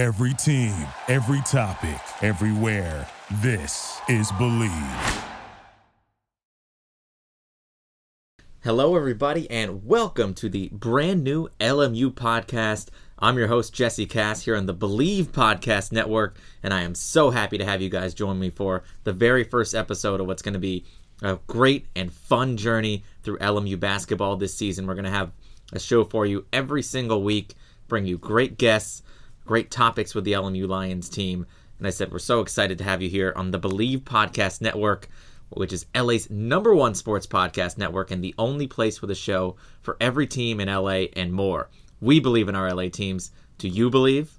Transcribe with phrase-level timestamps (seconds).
[0.00, 0.74] Every team,
[1.08, 3.06] every topic, everywhere.
[3.42, 4.72] This is Believe.
[8.64, 12.88] Hello, everybody, and welcome to the brand new LMU podcast.
[13.18, 17.28] I'm your host, Jesse Cass, here on the Believe Podcast Network, and I am so
[17.28, 20.54] happy to have you guys join me for the very first episode of what's going
[20.54, 20.86] to be
[21.20, 24.86] a great and fun journey through LMU basketball this season.
[24.86, 25.32] We're going to have
[25.74, 27.52] a show for you every single week,
[27.86, 29.02] bring you great guests,
[29.50, 31.44] great topics with the LMU Lions team.
[31.78, 35.08] And I said, we're so excited to have you here on the Believe Podcast Network,
[35.48, 39.56] which is LA's number one sports podcast network and the only place with a show
[39.82, 41.68] for every team in LA and more.
[42.00, 43.32] We believe in our LA teams.
[43.58, 44.30] Do you believe?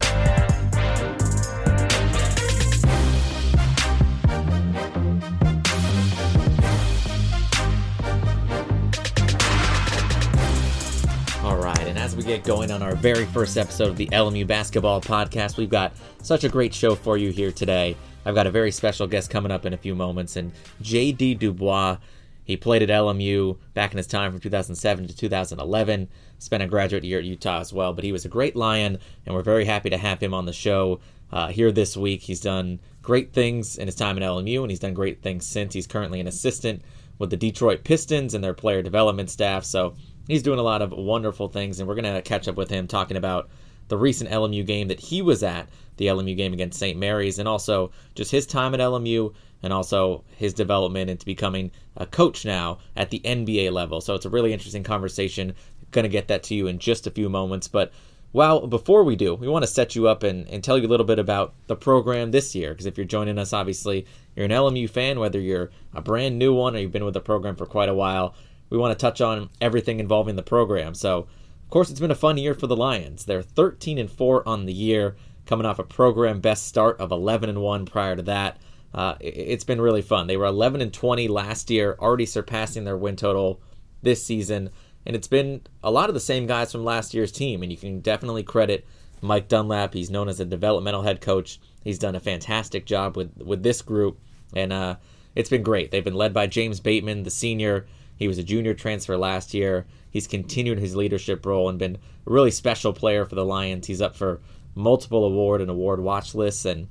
[12.38, 15.92] Get going on our very first episode of the LMU Basketball Podcast, we've got
[16.22, 17.98] such a great show for you here today.
[18.24, 21.98] I've got a very special guest coming up in a few moments, and JD Dubois.
[22.46, 26.08] He played at LMU back in his time from 2007 to 2011.
[26.40, 29.36] Spent a graduate year at Utah as well, but he was a great Lion, and
[29.36, 31.02] we're very happy to have him on the show
[31.34, 32.22] uh, here this week.
[32.22, 35.74] He's done great things in his time at LMU, and he's done great things since.
[35.74, 36.82] He's currently an assistant
[37.20, 39.96] with the Detroit Pistons and their player development staff, so
[40.32, 42.88] he's doing a lot of wonderful things, and we're going to catch up with him
[42.88, 43.50] talking about
[43.88, 46.98] the recent LMU game that he was at, the LMU game against St.
[46.98, 52.06] Mary's, and also just his time at LMU and also his development into becoming a
[52.06, 54.02] coach now at the NBA level.
[54.02, 55.54] So it's a really interesting conversation.
[55.92, 57.68] Going to get that to you in just a few moments.
[57.68, 57.92] But
[58.34, 60.90] well, before we do, we want to set you up and, and tell you a
[60.90, 62.72] little bit about the program this year.
[62.72, 66.54] Because if you're joining us, obviously, you're an LMU fan, whether you're a brand new
[66.54, 68.34] one or you've been with the program for quite a while,
[68.72, 70.96] we want to touch on everything involving the program.
[70.96, 73.26] So, of course, it's been a fun year for the Lions.
[73.26, 77.50] They're 13 and 4 on the year, coming off a program best start of 11
[77.50, 78.58] and 1 prior to that.
[78.94, 80.28] Uh, it's been really fun.
[80.28, 83.62] They were 11 and 20 last year, already surpassing their win total
[84.02, 84.70] this season,
[85.06, 87.64] and it's been a lot of the same guys from last year's team.
[87.64, 88.86] And you can definitely credit
[89.22, 89.94] Mike Dunlap.
[89.94, 91.60] He's known as a developmental head coach.
[91.84, 94.20] He's done a fantastic job with with this group,
[94.54, 94.96] and uh,
[95.36, 95.92] it's been great.
[95.92, 97.86] They've been led by James Batemon, the senior.
[98.22, 99.88] He was a junior transfer last year.
[100.12, 103.88] He's continued his leadership role and been a really special player for the Lions.
[103.88, 104.40] He's up for
[104.76, 106.88] multiple award and award watch lists, and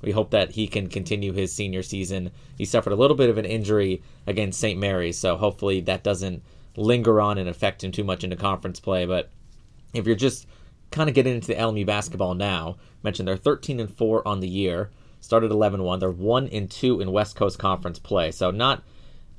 [0.00, 2.30] we hope that he can continue his senior season.
[2.56, 4.80] He suffered a little bit of an injury against St.
[4.80, 6.42] Mary's, so hopefully that doesn't
[6.74, 9.04] linger on and affect him too much into conference play.
[9.04, 9.28] But
[9.92, 10.46] if you're just
[10.90, 14.48] kind of getting into the LMU basketball now, mentioned they're 13 and 4 on the
[14.48, 14.88] year,
[15.20, 15.98] started 11 1.
[15.98, 18.30] They're 1 and 2 in West Coast Conference play.
[18.30, 18.82] So not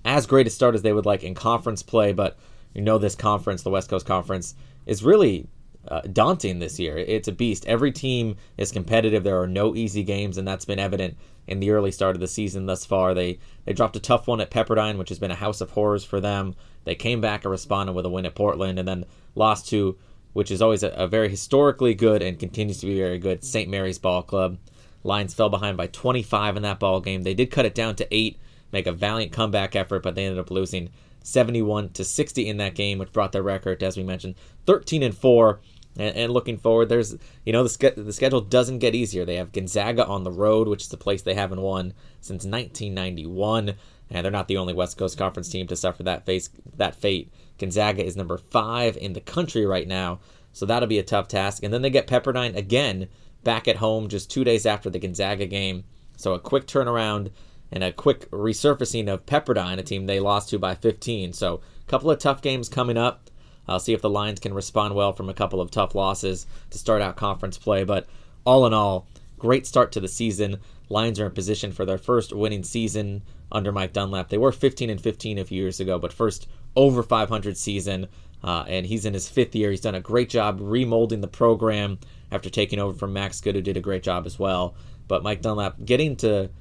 [0.06, 2.38] as great a start as they would like in conference play, but
[2.74, 4.56] you know this conference, the West Coast Conference,
[4.86, 5.48] is really
[5.88, 6.98] uh, daunting this year.
[6.98, 7.66] It's a beast.
[7.66, 9.24] Every team is competitive.
[9.24, 12.28] There are no easy games, and that's been evident in the early start of the
[12.28, 13.14] season thus far.
[13.14, 16.04] They they dropped a tough one at Pepperdine, which has been a house of horrors
[16.04, 16.56] for them.
[16.86, 19.98] They came back and responded with a win at Portland, and then lost to,
[20.34, 23.70] which is always a, a very historically good and continues to be very good, St.
[23.70, 24.58] Mary's Ball Club.
[25.04, 27.24] Lions fell behind by 25 in that ball game.
[27.24, 28.40] They did cut it down to eight,
[28.74, 30.90] make a valiant comeback effort, but they ended up losing
[31.24, 34.36] 71 to 60 in that game, which brought their record, as we mentioned,
[34.66, 35.62] 13 and four.
[35.96, 39.26] And, and, looking forward, there's you know the ske- the schedule doesn't get easier.
[39.26, 43.76] They have Gonzaga on the road, which is the place they haven't won since 1991,
[44.10, 47.32] and they're not the only West Coast Conference team to suffer that face that fate.
[47.60, 50.20] Gonzaga is number five in the country right now,
[50.52, 51.62] so that'll be a tough task.
[51.62, 53.08] And then they get Pepperdine again
[53.44, 55.84] back at home just two days after the Gonzaga game,
[56.18, 57.30] so a quick turnaround
[57.74, 61.34] and a quick resurfacing of Pepperdine, a team they lost to by 15.
[61.34, 63.32] So a couple of tough games coming up.
[63.68, 66.78] I'll see if the Lions can respond well from a couple of tough losses to
[66.78, 67.84] start out conference play.
[67.84, 68.06] But
[68.46, 69.08] all in all,
[69.40, 70.60] great start to the season.
[70.90, 74.30] Lions are in position for their first winning season under Mike Dunlap.
[74.30, 78.08] They were 15 and 15 a few years ago, but first over 500 season.
[78.44, 79.72] Uh, and he's in his fifth year.
[79.72, 81.98] He's done a great job remolding the program
[82.32, 84.76] after taking over from Max Good, who did a great job as well.
[85.08, 86.52] But Mike Dunlap getting to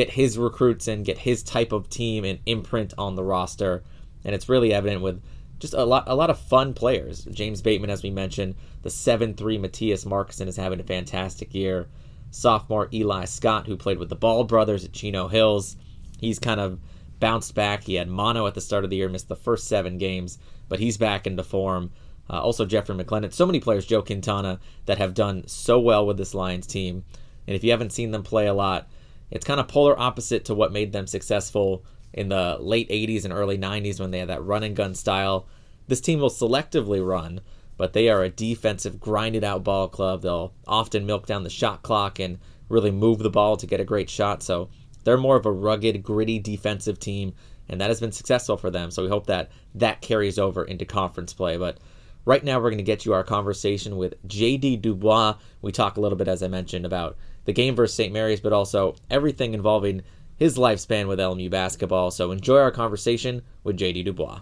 [0.00, 3.82] get his recruits and get his type of team and imprint on the roster,
[4.24, 5.22] and it's really evident with
[5.58, 7.26] just a lot a lot of fun players.
[7.26, 11.86] James Batemon, as we mentioned, the seven three Mattias Markusson is having a fantastic year.
[12.30, 15.76] Sophomore Eli Scott, who played with the Ball brothers at Chino Hills,
[16.18, 16.80] he's kind of
[17.18, 17.84] bounced back.
[17.84, 20.38] He had mono at the start of the year, missed the first seven games,
[20.70, 21.90] but he's back into form.
[22.30, 23.34] Uh, also, Jeffrey McClendon.
[23.34, 27.04] So many players, Joe Quintana, that have done so well with this Lions team.
[27.46, 28.88] And if you haven't seen them play a lot,
[29.30, 33.32] it's kind of polar opposite to what made them successful in the late 80s and
[33.32, 35.46] early 90s when they had that run and gun style.
[35.86, 37.40] This team will selectively run,
[37.76, 40.22] but they are a defensive, grinded out ball club.
[40.22, 42.38] They'll often milk down the shot clock and
[42.68, 44.42] really move the ball to get a great shot.
[44.42, 44.70] So
[45.04, 47.34] they're more of a rugged, gritty defensive team,
[47.68, 48.90] and that has been successful for them.
[48.90, 51.56] So we hope that that carries over into conference play.
[51.56, 51.78] But
[52.24, 55.36] right now, we're going to get you our conversation with JD Dubois.
[55.62, 58.12] We talk a little bit, as I mentioned, about the game versus St.
[58.12, 60.02] Mary's, but also everything involving
[60.36, 62.10] his lifespan with LMU basketball.
[62.10, 64.40] So enjoy our conversation with JD Dubois.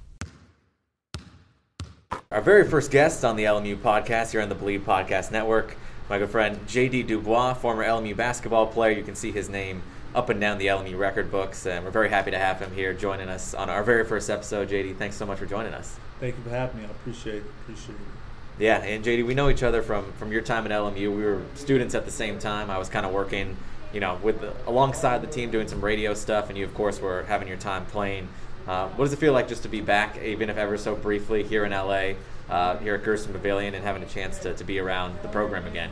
[2.30, 5.76] Our very first guest on the LMU podcast here on the Believe Podcast Network,
[6.08, 8.96] my good friend JD Dubois, former LMU basketball player.
[8.96, 9.82] You can see his name
[10.14, 12.92] up and down the LMU record books, and we're very happy to have him here
[12.94, 14.68] joining us on our very first episode.
[14.68, 15.98] JD, thanks so much for joining us.
[16.20, 16.86] Thank you for having me.
[16.86, 17.44] I appreciate it.
[17.62, 18.17] Appreciate it.
[18.58, 20.96] Yeah, and JD, we know each other from from your time at LMU.
[20.96, 22.70] We were students at the same time.
[22.70, 23.56] I was kind of working,
[23.92, 27.22] you know, with alongside the team doing some radio stuff, and you, of course, were
[27.24, 28.28] having your time playing.
[28.66, 31.42] Uh, what does it feel like just to be back, even if ever so briefly,
[31.42, 32.14] here in LA,
[32.50, 35.66] uh, here at Gersten Pavilion, and having a chance to, to be around the program
[35.66, 35.90] again?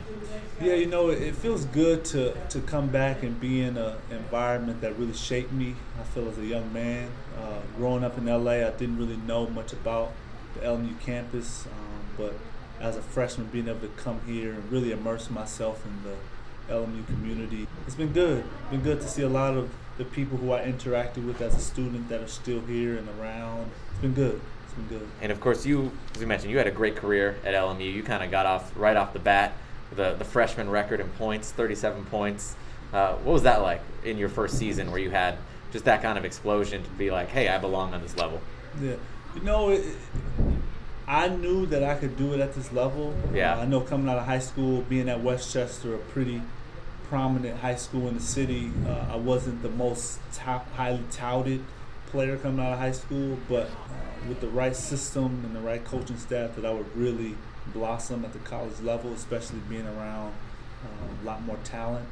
[0.61, 4.81] Yeah, you know, it, feels good to, to come back and be in an environment
[4.81, 5.75] that really shaped me.
[5.99, 7.09] I feel as a young man,
[7.39, 10.11] uh, growing up in LA, I didn't really know much about
[10.53, 12.33] the LMU campus, um, but
[12.79, 17.05] as a freshman, being able to come here and really immerse myself in the LMU
[17.07, 18.43] community, it's been good.
[18.61, 21.55] It's been good to see a lot of the people who I interacted with as
[21.55, 23.71] a student that are still here and around.
[23.91, 24.39] It's been good.
[24.65, 25.07] It's been good.
[25.21, 27.91] And of course, you, as you mentioned, you had a great career at LMU.
[27.91, 29.53] You kind of got off right off the bat
[29.95, 32.55] the the freshman record in points, 37 points.
[32.93, 35.37] Uh, what was that like in your first season, where you had
[35.71, 38.41] just that kind of explosion to be like, hey, I belong on this level?
[38.81, 38.95] Yeah,
[39.35, 39.85] you know, it,
[41.07, 43.15] I knew that I could do it at this level.
[43.33, 46.41] Yeah, uh, I know coming out of high school, being at Westchester, a pretty
[47.05, 48.71] prominent high school in the city.
[48.85, 51.63] Uh, I wasn't the most top, highly touted
[52.07, 55.83] player coming out of high school, but uh, with the right system and the right
[55.85, 57.35] coaching staff, that I would really
[57.73, 60.33] blossom at the college level, especially being around
[60.83, 62.05] uh, a lot more talent.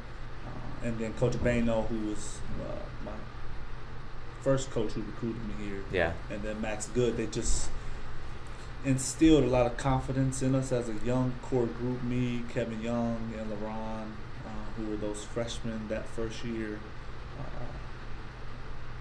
[0.46, 3.12] Uh, and then Coach Bayno, who was uh, my
[4.40, 7.68] first coach who recruited me here, yeah, and then Max Good, they just
[8.86, 12.02] instilled a lot of confidence in us as a young core group.
[12.02, 14.12] Me, Kevin Young, and LaRon
[14.76, 16.78] who were those freshmen that first year.
[17.38, 17.66] Uh,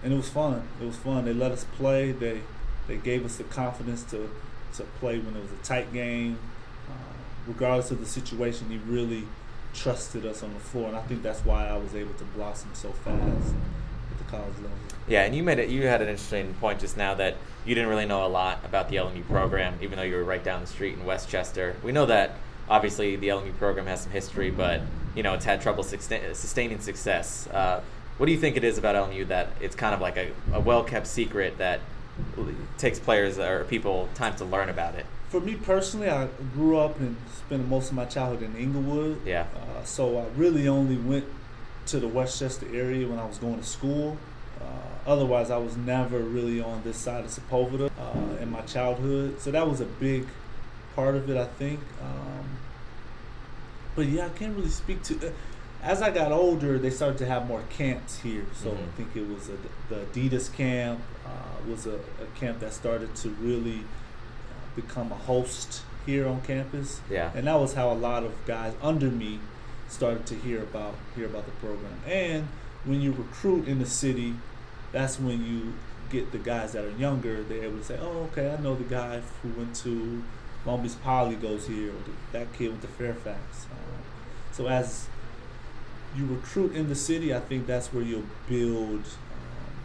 [0.04, 0.68] and it was fun.
[0.82, 1.26] It was fun.
[1.26, 2.12] They let us play.
[2.12, 2.42] They
[2.88, 4.30] they gave us the confidence to
[4.76, 6.40] to play when it was a tight game.
[6.90, 6.94] Uh,
[7.48, 9.28] regardless of the situation, he really
[9.74, 12.70] trusted us on the floor, and I think that's why I was able to blossom
[12.74, 13.54] so fast
[14.12, 14.85] at the college level.
[15.08, 15.70] Yeah, and you made it.
[15.70, 17.36] You had an interesting point just now that
[17.66, 20.44] you didn't really know a lot about the LMU program, even though you were right
[20.44, 21.76] down the street in Westchester.
[21.84, 22.32] We know that
[22.70, 24.82] obviously the LMU program has some history, but
[25.16, 27.48] you know it's had trouble sustaining success.
[27.48, 27.82] Uh,
[28.18, 30.60] what do you think it is about LMU that it's kind of like a, a
[30.60, 31.82] well kept secret that
[32.78, 35.06] takes players or people time to learn about it?
[35.30, 39.22] For me personally, I grew up and spent most of my childhood in Inglewood.
[39.26, 39.48] Yeah.
[39.56, 41.26] Uh, so I really only went
[41.88, 44.18] to the Westchester area when I was going to school.
[44.62, 49.42] Uh, otherwise, I was never really on this side of Sepulveda uh, in my childhood.
[49.42, 50.28] So that was a big
[50.96, 51.80] part of it, I think.
[52.02, 52.46] Um,
[53.96, 55.28] but yeah, I can't really speak to.
[55.28, 55.32] Uh,
[55.84, 58.46] as I got older, they started to have more camps here.
[58.56, 58.84] So mm-hmm.
[58.84, 59.58] I think it was a,
[59.90, 65.16] the Adidas camp uh, was a, a, camp that started to really uh, become a
[65.16, 67.02] host here on campus.
[67.10, 69.40] Yeah, and that was how a lot of guys under me
[69.88, 72.00] started to hear about hear about the program.
[72.08, 72.48] And
[72.86, 74.36] when you recruit in the city,
[74.92, 75.74] that's when you
[76.10, 77.44] get the guys that are younger.
[77.44, 80.24] They're able to say, "Oh, okay, I know the guy who went to
[80.66, 84.02] Long Beach Poly goes here, or that kid went to Fairfax." Uh,
[84.52, 85.08] so as
[86.16, 89.76] you recruit in the city, I think that's where you'll build um,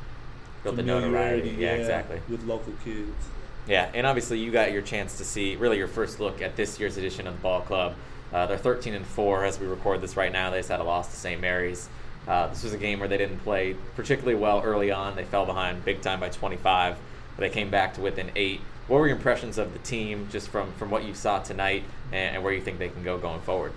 [0.63, 1.51] build the notoriety.
[1.51, 2.21] Yeah, yeah, exactly.
[2.29, 3.27] With local kids.
[3.67, 6.81] Yeah, and obviously you got your chance to see really your first look at this
[6.81, 7.95] year's edition of the ball club.
[8.33, 10.51] Uh, they're 13 and four as we record this right now.
[10.51, 11.41] They just had a loss to St.
[11.41, 11.89] Mary's.
[12.29, 15.17] Uh, this was a game where they didn't play particularly well early on.
[15.17, 16.97] They fell behind big time by 25.
[17.37, 18.61] But they came back to within eight.
[18.87, 22.37] What were your impressions of the team just from, from what you saw tonight and,
[22.37, 23.73] and where you think they can go going forward?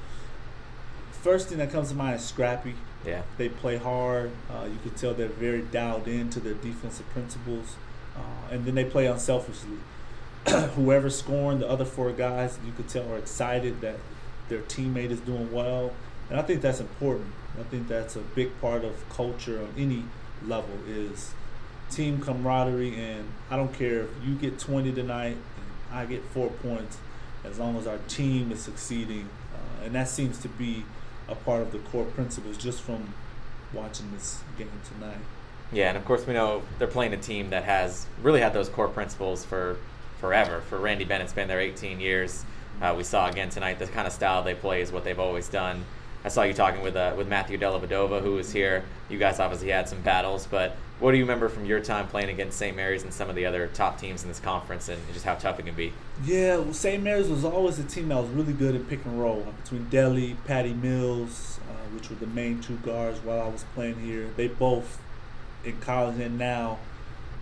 [1.12, 2.76] First thing that comes to mind is scrappy.
[3.06, 3.22] Yeah.
[3.38, 4.32] They play hard.
[4.50, 7.76] Uh, you can tell they're very dialed into their defensive principles.
[8.16, 9.78] Uh, and then they play unselfishly.
[10.76, 13.98] Whoever's scoring, the other four guys, you could tell are excited that
[14.50, 15.94] their teammate is doing well.
[16.30, 17.32] And I think that's important.
[17.60, 20.06] I think that's a big part of culture on any
[20.46, 21.34] level is
[21.92, 22.96] team camaraderie.
[22.96, 26.98] And I don't care if you get 20 tonight and I get four points,
[27.44, 29.30] as long as our team is succeeding.
[29.53, 30.86] Uh, and that seems to be
[31.27, 33.13] a part of the core principles just from
[33.74, 35.18] watching this game tonight.
[35.72, 38.70] Yeah, and of course we know they're playing a team that has really had those
[38.70, 39.77] core principles for
[40.20, 40.62] forever.
[40.70, 42.46] For Randy Bennett's been there 18 years.
[42.82, 45.50] Uh, we saw again tonight the kind of style they play is what they've always
[45.50, 45.84] done.
[46.25, 48.86] I saw you talking with uh, with Matthew Dellavedova, who was here.
[49.10, 52.30] You guys obviously had some battles, but what do you remember from your time playing
[52.30, 52.75] against St.
[52.77, 55.60] Mary's and some of the other top teams in this conference, and just how tough
[55.60, 55.92] it can be?
[56.24, 57.03] Yeah, well, St.
[57.03, 60.38] Mary's was always a team that was really good at pick and roll between Deli,
[60.46, 64.30] Patty Mills, uh, which were the main two guards while I was playing here.
[64.38, 65.01] They both
[65.65, 66.80] in college and now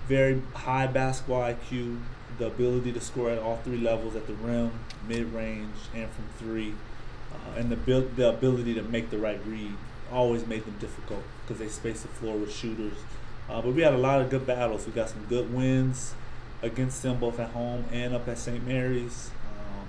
[0.08, 2.00] very high basketball IQ,
[2.40, 4.72] the ability to score at all three levels at the rim,
[5.08, 6.74] mid range, and from three
[7.34, 9.74] uh, and the build, the ability to make the right read
[10.12, 12.98] always made them difficult because they space the floor with shooters.
[13.50, 14.86] Uh, but we had a lot of good battles.
[14.86, 16.14] We got some good wins
[16.62, 18.66] against them both at home and up at St.
[18.66, 19.32] Mary's.
[19.58, 19.88] Um,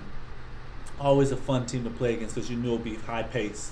[0.99, 3.71] always a fun team to play against because you knew it'd be high pace.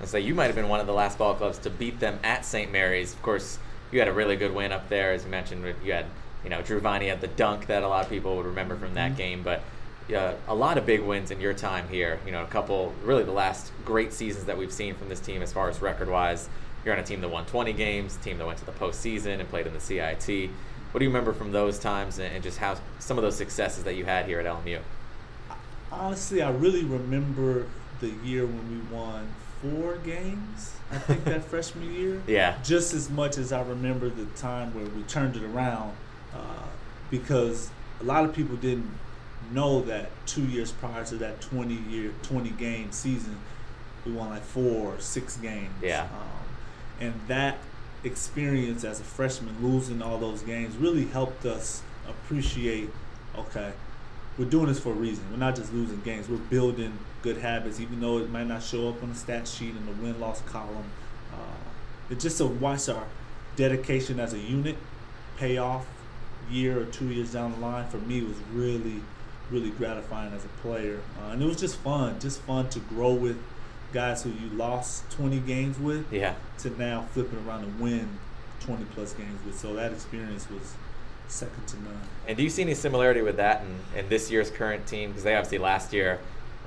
[0.00, 2.18] I say you might have been one of the last ball clubs to beat them
[2.24, 2.70] at St.
[2.72, 3.12] Mary's.
[3.12, 3.58] Of course,
[3.90, 5.64] you had a really good win up there, as you mentioned.
[5.84, 6.06] You had,
[6.42, 9.10] you know, Viney had the dunk that a lot of people would remember from that
[9.10, 9.18] mm-hmm.
[9.18, 9.62] game, but
[10.10, 12.18] uh, a lot of big wins in your time here.
[12.26, 15.42] You know, a couple, really the last great seasons that we've seen from this team
[15.42, 16.48] as far as record wise.
[16.84, 19.48] You're on a team that won 20 games, team that went to the postseason and
[19.48, 20.50] played in the CIT.
[20.90, 23.84] What do you remember from those times and, and just how some of those successes
[23.84, 24.80] that you had here at LMU?
[25.90, 27.66] Honestly, I really remember
[28.00, 29.28] the year when we won
[29.62, 30.74] four games.
[30.90, 32.22] I think that freshman year.
[32.26, 32.58] Yeah.
[32.62, 35.96] Just as much as I remember the time where we turned it around,
[36.34, 36.66] uh,
[37.10, 38.90] because a lot of people didn't
[39.52, 43.36] know that two years prior to that 20 year 20 game season
[44.04, 45.70] we won like four or six games.
[45.80, 46.02] Yeah.
[46.02, 46.08] Um,
[47.00, 47.58] and that
[48.04, 52.90] experience as a freshman losing all those games really helped us appreciate
[53.38, 53.72] okay
[54.38, 55.24] we're doing this for a reason.
[55.30, 56.28] We're not just losing games.
[56.28, 59.76] We're building good habits even though it might not show up on the stat sheet
[59.76, 60.90] in the win-loss column.
[61.32, 61.36] Uh,
[62.10, 63.04] it's just to watch our
[63.56, 64.76] dedication as a unit
[65.36, 65.86] pay off
[66.50, 69.00] year or two years down the line for me was really
[69.52, 71.00] really gratifying as a player.
[71.20, 73.38] Uh, and it was just fun, just fun to grow with
[73.92, 76.34] guys who you lost 20 games with yeah.
[76.58, 78.08] to now flipping around and win
[78.60, 79.58] 20 plus games with.
[79.58, 80.74] So that experience was
[81.28, 82.00] second to none.
[82.26, 85.10] And do you see any similarity with that in, in this year's current team?
[85.10, 86.18] Because they obviously last year,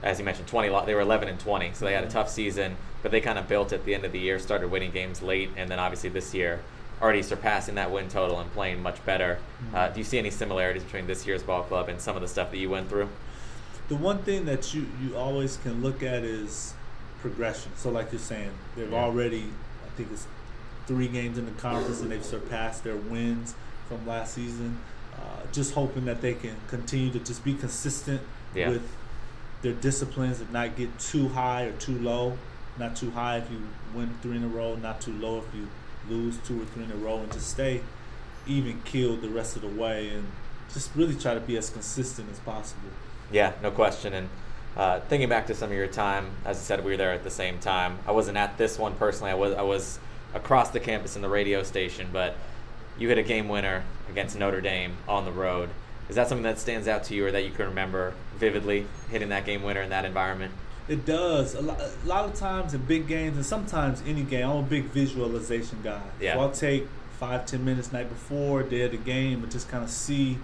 [0.03, 2.77] as you mentioned, 20 they were 11 and 20, so they had a tough season,
[3.01, 5.49] but they kind of built at the end of the year, started winning games late,
[5.57, 6.61] and then obviously this year
[7.01, 9.39] already surpassing that win total and playing much better.
[9.63, 9.75] Mm-hmm.
[9.75, 12.27] Uh, do you see any similarities between this year's ball club and some of the
[12.27, 13.09] stuff that you went through?
[13.87, 16.73] The one thing that you, you always can look at is
[17.21, 17.71] progression.
[17.75, 18.97] So, like you're saying, they've yeah.
[19.03, 19.45] already,
[19.85, 20.27] I think it's
[20.87, 23.55] three games in the conference and they've surpassed their wins
[23.87, 24.79] from last season.
[25.15, 25.19] Uh,
[25.51, 28.21] just hoping that they can continue to just be consistent
[28.53, 28.69] yeah.
[28.69, 28.87] with
[29.61, 32.37] their disciplines and not get too high or too low.
[32.77, 33.61] Not too high if you
[33.93, 35.67] win three in a row, not too low if you
[36.09, 37.81] lose two or three in a row and just stay
[38.47, 40.27] even killed the rest of the way and
[40.73, 42.89] just really try to be as consistent as possible.
[43.31, 44.13] Yeah, no question.
[44.13, 44.29] And
[44.77, 47.23] uh, thinking back to some of your time, as I said, we were there at
[47.23, 47.97] the same time.
[48.05, 49.31] I wasn't at this one personally.
[49.31, 49.99] I was I was
[50.33, 52.35] across the campus in the radio station, but
[52.99, 55.69] you hit a game winner against Notre Dame on the road.
[56.09, 59.29] Is that something that stands out to you, or that you can remember vividly hitting
[59.29, 60.53] that game winner in that environment?
[60.87, 61.55] It does.
[61.55, 64.61] A lot, a lot of times in big games, and sometimes any game, I'm a
[64.61, 66.01] big visualization guy.
[66.19, 66.35] Yeah.
[66.35, 66.87] So I'll take
[67.19, 70.37] five, ten minutes night before, day of the game, and just kind of see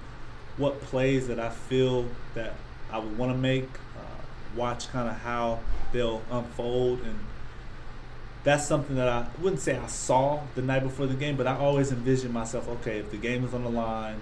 [0.57, 2.53] what plays that I feel that
[2.91, 4.21] I would want to make, uh,
[4.55, 5.59] watch kind of how
[5.91, 7.01] they'll unfold.
[7.01, 7.19] And
[8.43, 11.55] that's something that I wouldn't say I saw the night before the game, but I
[11.55, 14.19] always envision myself okay, if the game is on the line,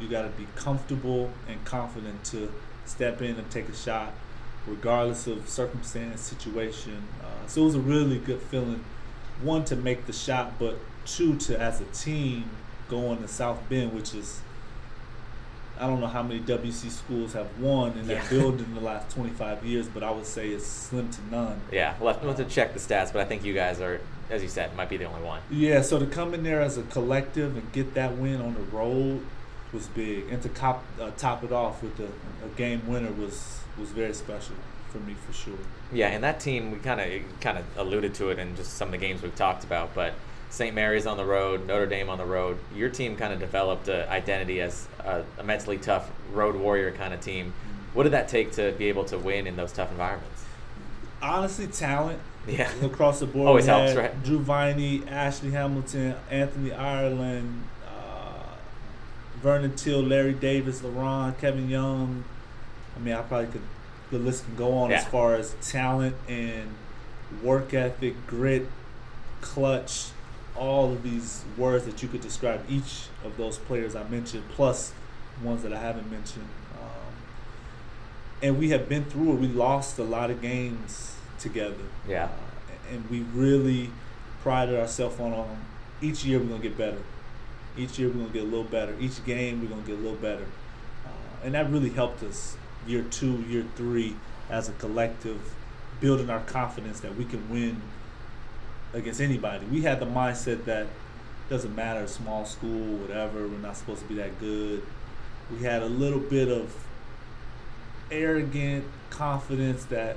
[0.00, 2.52] you got to be comfortable and confident to
[2.84, 4.12] step in and take a shot
[4.66, 7.02] regardless of circumstance, situation.
[7.22, 8.84] Uh, so it was a really good feeling,
[9.42, 12.50] one to make the shot, but two to as a team
[12.88, 14.40] go on to South Bend, which is
[15.78, 18.28] I don't know how many WC schools have won in that yeah.
[18.30, 21.60] building in the last 25 years, but I would say it's slim to none.
[21.70, 24.00] Yeah, we'll have, we'll have to check the stats, but I think you guys are,
[24.30, 25.42] as you said, might be the only one.
[25.50, 28.60] Yeah, so to come in there as a collective and get that win on the
[28.60, 29.24] road
[29.72, 32.08] was big, and to top uh, top it off with a,
[32.44, 34.54] a game winner was was very special
[34.90, 35.58] for me for sure.
[35.92, 38.88] Yeah, and that team we kind of kind of alluded to it in just some
[38.88, 40.14] of the games we've talked about, but
[40.50, 40.74] St.
[40.74, 42.58] Mary's on the road, Notre Dame on the road.
[42.74, 47.20] Your team kind of developed an identity as a, mentally tough road warrior kind of
[47.20, 47.52] team.
[47.94, 50.44] What did that take to be able to win in those tough environments?
[51.20, 52.20] Honestly, talent.
[52.46, 52.70] Yeah.
[52.82, 53.48] Across the board.
[53.48, 54.22] Always helps, right?
[54.22, 58.54] Drew Viney, Ashley Hamilton, Anthony Ireland, uh,
[59.42, 62.24] Vernon Teel, Larry Davis, LeRon, Kevin Young,
[62.96, 63.62] I mean, I probably could.
[64.10, 64.98] The list can go on yeah.
[64.98, 66.74] as far as talent and
[67.42, 68.68] work ethic, grit,
[69.40, 70.10] clutch,
[70.56, 74.92] all of these words that you could describe each of those players I mentioned, plus
[75.42, 76.48] ones that I haven't mentioned.
[76.80, 77.14] Um,
[78.42, 79.40] and we have been through it.
[79.40, 81.74] We lost a lot of games together.
[82.08, 82.24] Yeah.
[82.24, 83.90] Uh, and we really
[84.42, 85.64] prided ourselves on, on
[86.00, 87.02] each year we're gonna get better.
[87.76, 88.94] Each year we're gonna get a little better.
[89.00, 90.46] Each game we're gonna get a little better,
[91.04, 94.16] uh, and that really helped us year two, year three,
[94.48, 95.40] as a collective,
[96.00, 97.80] building our confidence that we can win
[98.92, 99.66] against anybody.
[99.66, 100.86] We had the mindset that
[101.48, 103.46] doesn't matter, small school, whatever.
[103.46, 104.82] We're not supposed to be that good.
[105.50, 106.74] We had a little bit of
[108.10, 110.16] arrogant confidence that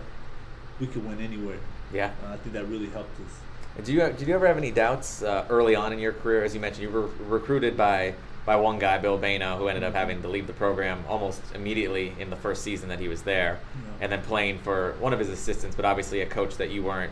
[0.79, 1.59] we could win anywhere.
[1.93, 2.11] Yeah.
[2.25, 3.85] Uh, I think that really helped us.
[3.85, 6.43] Did you did you ever have any doubts uh, early on in your career?
[6.43, 8.15] As you mentioned, you were recruited by
[8.45, 12.13] by one guy, Bill Bayno, who ended up having to leave the program almost immediately
[12.19, 13.81] in the first season that he was there, Yeah.
[14.01, 17.11] and then playing for one of his assistants, but obviously a coach that you weren't,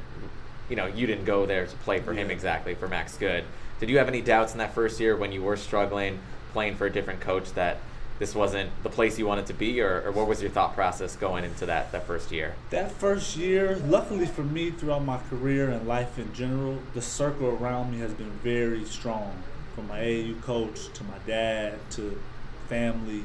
[0.69, 3.43] you know, you didn't go there to play for him exactly for Max Good.
[3.79, 6.19] Did you have any doubts in that first year when you were struggling
[6.53, 7.77] playing for a different coach that
[8.17, 11.15] this wasn't the place you wanted to be, or, or what was your thought process
[11.15, 12.55] going into that that first year?
[12.71, 17.49] That first year, luckily for me, throughout my career and life in general, the circle
[17.61, 19.31] around me has been very strong.
[19.77, 22.19] From my AAU coach to my dad to
[22.67, 23.23] family.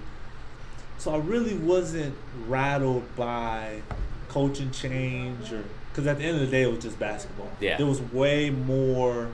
[0.98, 2.14] So I really wasn't
[2.46, 3.80] rattled by
[4.28, 7.50] coaching change or because at the end of the day, it was just basketball.
[7.58, 7.78] Yeah.
[7.78, 9.28] There was way more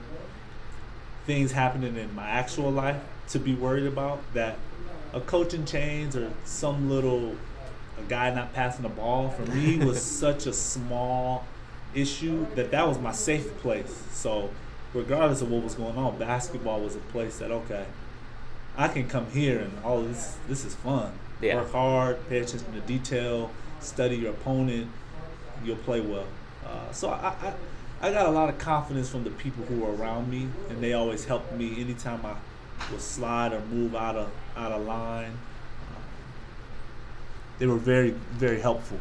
[1.25, 4.57] things happening in my actual life to be worried about that
[5.13, 7.35] a coaching change or some little
[7.97, 11.43] a guy not passing the ball for me was such a small
[11.93, 14.03] issue that that was my safe place.
[14.13, 14.51] So
[14.93, 17.85] regardless of what was going on, basketball was a place that okay,
[18.77, 21.11] I can come here and all this this is fun.
[21.41, 21.55] Yeah.
[21.55, 24.89] Work hard, pay attention to detail, study your opponent,
[25.63, 26.25] you'll play well.
[26.65, 27.53] Uh, so I, I
[28.01, 30.93] I got a lot of confidence from the people who were around me, and they
[30.93, 32.35] always helped me anytime I
[32.91, 35.31] would slide or move out of out of line.
[35.31, 36.03] Um,
[37.57, 38.97] they were very very helpful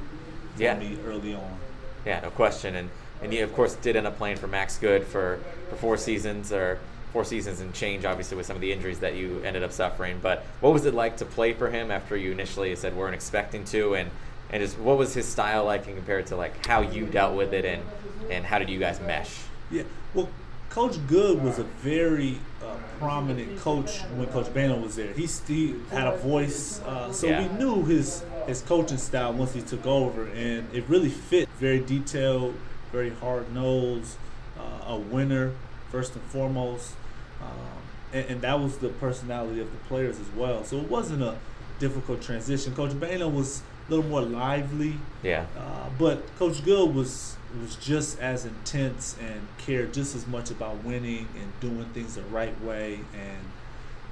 [0.56, 0.78] for Yeah.
[0.78, 1.58] me early on.
[2.04, 2.74] Yeah, no question.
[2.74, 2.90] And
[3.22, 5.38] and you of course did end up playing for Max Good for,
[5.70, 6.78] for four seasons or
[7.12, 10.18] four seasons and change, obviously with some of the injuries that you ended up suffering.
[10.22, 13.64] But what was it like to play for him after you initially said weren't expecting
[13.66, 14.10] to and
[14.50, 17.52] and just what was his style like and compared to like how you dealt with
[17.52, 17.82] it and
[18.30, 19.34] and how did you guys mesh?
[19.70, 19.82] Yeah,
[20.14, 20.28] well,
[20.70, 25.12] Coach Good was a very uh, prominent coach when Coach Bayno was there.
[25.14, 27.46] He, he had a voice, uh, so Yeah.
[27.48, 31.48] we knew his his coaching style once he took over, and it really fit.
[31.58, 32.54] Very detailed,
[32.92, 34.16] very hard nosed,
[34.58, 35.52] uh, a winner
[35.90, 36.94] first and foremost,
[37.42, 40.64] um, and, and that was the personality of the players as well.
[40.64, 41.36] So it wasn't a
[41.78, 42.74] difficult transition.
[42.74, 44.94] Coach Bayno was a little more lively.
[45.22, 45.46] Yeah.
[45.56, 50.84] Uh, but Coach Good was was just as intense and cared just as much about
[50.84, 53.38] winning and doing things the right way and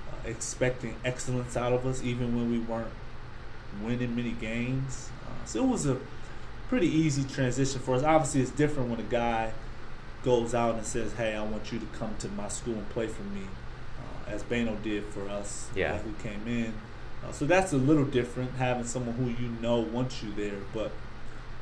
[0.09, 2.89] uh, expecting excellence out of us, even when we weren't
[3.83, 5.11] winning many games.
[5.27, 5.99] Uh, so it was a
[6.68, 8.02] pretty easy transition for us.
[8.02, 9.52] Obviously, it's different when a guy
[10.24, 13.07] goes out and says, "Hey, I want you to come to my school and play
[13.07, 13.42] for me,"
[13.98, 15.98] uh, as Bayno did for us Yeah.
[15.98, 16.72] who came in.
[17.26, 20.59] Uh, so that's a little different having someone who you know wants you there.
[20.74, 20.90] But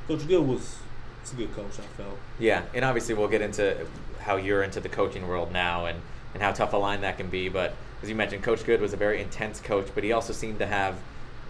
[0.09, 0.77] Coach Gill was
[1.23, 1.79] it's a good coach.
[1.79, 2.19] I felt.
[2.39, 3.87] Yeah, and obviously we'll get into
[4.21, 6.01] how you're into the coaching world now and,
[6.33, 7.49] and how tough a line that can be.
[7.49, 10.59] But as you mentioned, Coach Good was a very intense coach, but he also seemed
[10.59, 10.97] to have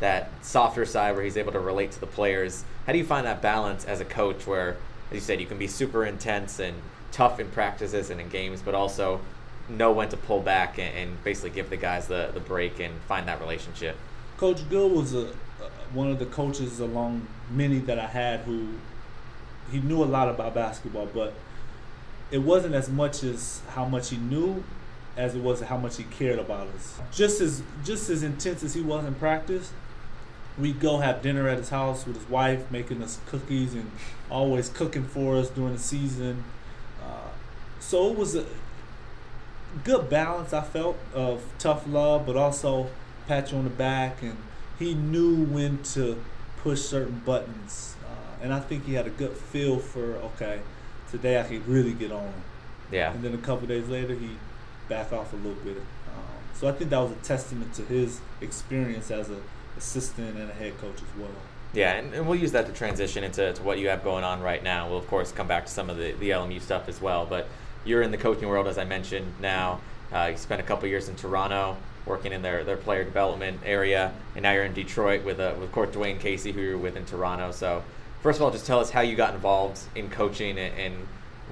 [0.01, 2.65] that softer side where he's able to relate to the players.
[2.87, 4.77] How do you find that balance as a coach where,
[5.11, 6.77] as you said, you can be super intense and
[7.13, 9.21] tough in practices and in games, but also
[9.69, 13.01] know when to pull back and, and basically give the guys the, the break and
[13.03, 13.97] find that relationship?
[14.37, 18.69] Coach Gill was a, uh, one of the coaches along many that I had who
[19.71, 21.33] he knew a lot about basketball, but
[22.31, 24.65] it wasn't as much as how much he knew
[25.17, 26.99] as it was how much he cared about us.
[27.13, 29.73] Just as just as intense as he was in practice,
[30.59, 33.91] we'd go have dinner at his house with his wife, making us cookies and
[34.31, 36.45] always cooking for us during the season.
[37.03, 37.29] Uh,
[37.81, 38.45] so it was a
[39.83, 42.89] good balance I felt of tough love, but also
[43.27, 44.37] pat you on the back, and
[44.79, 46.23] he knew when to
[46.59, 50.61] push certain buttons, uh, and I think he had a good feel for okay,
[51.11, 52.33] today I can really get on.
[52.91, 53.13] Yeah.
[53.13, 54.31] And then a couple days later, he
[54.89, 55.79] back off a little bit.
[55.79, 59.41] Um, so I think that was a testament to his experience as a
[59.77, 61.31] assistant and a head coach as well.
[61.73, 64.41] Yeah, and, and we'll use that to transition into to what you have going on
[64.41, 64.89] right now.
[64.89, 67.27] We'll, of course, come back to some of the, the LMU stuff as well.
[67.27, 67.49] But
[67.85, 69.81] you're in the coaching world, as I mentioned now.
[70.13, 74.13] Uh, you spent a couple years in Toronto working in their, their player development area,
[74.35, 77.05] and now you're in Detroit with, uh, with Court Dwayne Casey, who you're with in
[77.05, 77.51] Toronto.
[77.51, 77.83] So,
[78.23, 80.95] first of all, just tell us how you got involved in coaching and, and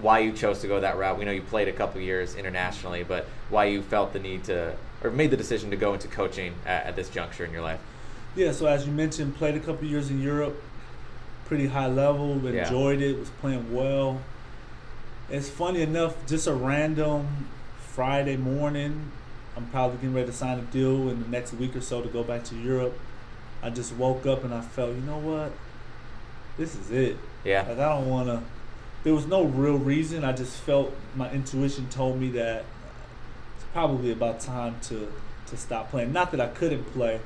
[0.00, 1.18] why you chose to go that route.
[1.18, 4.74] We know you played a couple years internationally, but why you felt the need to,
[5.02, 7.80] or made the decision to go into coaching at, at this juncture in your life.
[8.34, 10.60] Yeah, so as you mentioned, played a couple years in Europe,
[11.46, 12.64] pretty high level, Yeah.
[12.64, 14.20] enjoyed it, was playing well.
[15.30, 17.26] It's funny enough, just a random
[17.78, 19.10] Friday morning,
[19.56, 22.08] I'm probably getting ready to sign a deal in the next week or so to
[22.08, 22.98] go back to Europe.
[23.62, 25.52] I just woke up and I felt, you know what?
[26.56, 27.16] This is it.
[27.44, 27.60] Yeah.
[27.62, 28.42] Like I don't want to.
[29.04, 30.24] There was no real reason.
[30.24, 32.64] I just felt my intuition told me that
[33.56, 35.12] it's probably about time to
[35.46, 36.12] to stop playing.
[36.12, 37.20] Not that I couldn't play,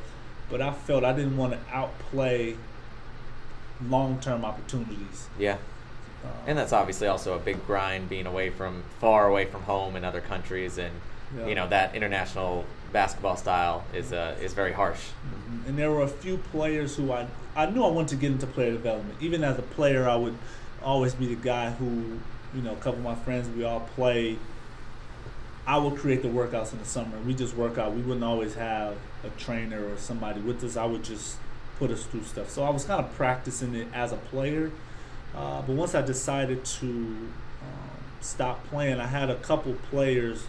[0.51, 2.57] but I felt I didn't want to outplay
[3.89, 5.29] long term opportunities.
[5.39, 5.57] Yeah.
[6.25, 9.97] Uh, And that's obviously also a big grind being away from far away from home
[9.97, 10.93] in other countries and
[11.37, 11.47] Yeah.
[11.49, 15.01] you know that international basketball style is uh, is very harsh.
[15.11, 15.69] Mhm.
[15.69, 18.47] And there were a few players who I I knew I wanted to get into
[18.47, 19.17] player development.
[19.21, 20.37] Even as a player, I would
[20.83, 21.87] always be the guy who,
[22.55, 24.39] you know, a couple of my friends we all played.
[25.67, 27.19] I would create the workouts in the summer.
[27.27, 27.93] We just work out.
[27.93, 28.95] We wouldn't always have
[29.27, 30.77] a trainer or somebody with us.
[30.77, 31.37] I would just
[31.79, 32.51] put us through stuff.
[32.51, 34.71] So I was kind of practicing it as a player.
[35.35, 37.31] Uh, but once I decided to um,
[38.21, 40.47] stop playing, I had a couple players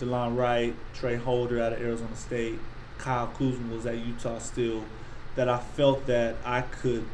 [0.00, 2.58] DeLon Wright, Tra Holder out of Arizona State,
[2.98, 4.84] Kyle Kuzma was at Utah still,
[5.36, 7.04] that I felt that I could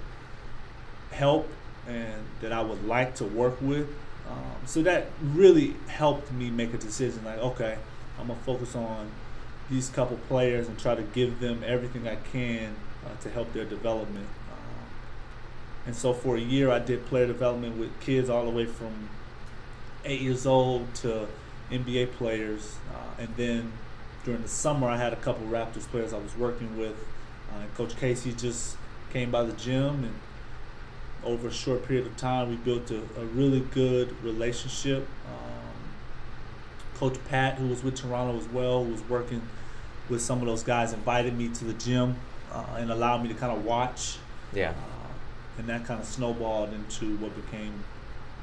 [1.11, 1.49] help
[1.87, 3.89] and that I would like to work with.
[4.29, 7.77] Um, so that really helped me make a decision like, okay,
[8.19, 9.11] I'm going to focus on
[9.71, 13.65] these couple players and try to give them everything I can uh, to help their
[13.65, 14.29] development.
[14.51, 14.87] Um,
[15.87, 19.09] and so for a year, I did player development with kids all the way from
[20.05, 21.27] eight years old to
[21.71, 22.77] NBA players.
[22.93, 23.73] Uh, and then
[24.25, 26.97] during the summer, I had a couple Raptors players I was working with.
[27.53, 28.77] Uh, and Coach Casey just
[29.13, 30.15] came by the gym, and
[31.25, 35.09] over a short period of time, we built a, a really good relationship.
[35.27, 35.56] Um,
[36.99, 39.43] Coach Pat, who was with Toronto as well, who was working
[40.09, 42.17] with some of those guys, invited me to the gym
[42.53, 44.17] uh, and allowed me to kind of watch.
[44.55, 44.71] Yeah.
[44.71, 47.85] Uh, and that kind of snowballed into what became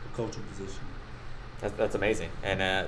[0.03, 0.81] the coaching position.
[1.61, 2.29] That's, that's amazing.
[2.43, 2.85] And uh,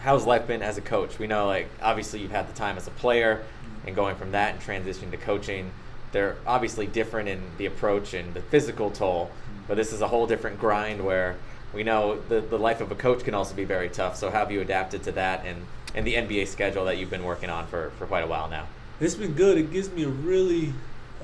[0.00, 1.18] how's life been as a coach?
[1.18, 3.44] We know, like, obviously you've had the time as a player,
[3.86, 5.72] and going from that and transitioning to coaching,
[6.12, 9.30] they're obviously different in the approach and the physical toll.
[9.66, 11.36] But this is a whole different grind where
[11.72, 14.16] we know the, the life of a coach can also be very tough.
[14.16, 17.24] So how have you adapted to that and, and the NBA schedule that you've been
[17.24, 18.66] working on for, for quite a while now?
[19.00, 19.58] It's been good.
[19.58, 20.72] It gives me a really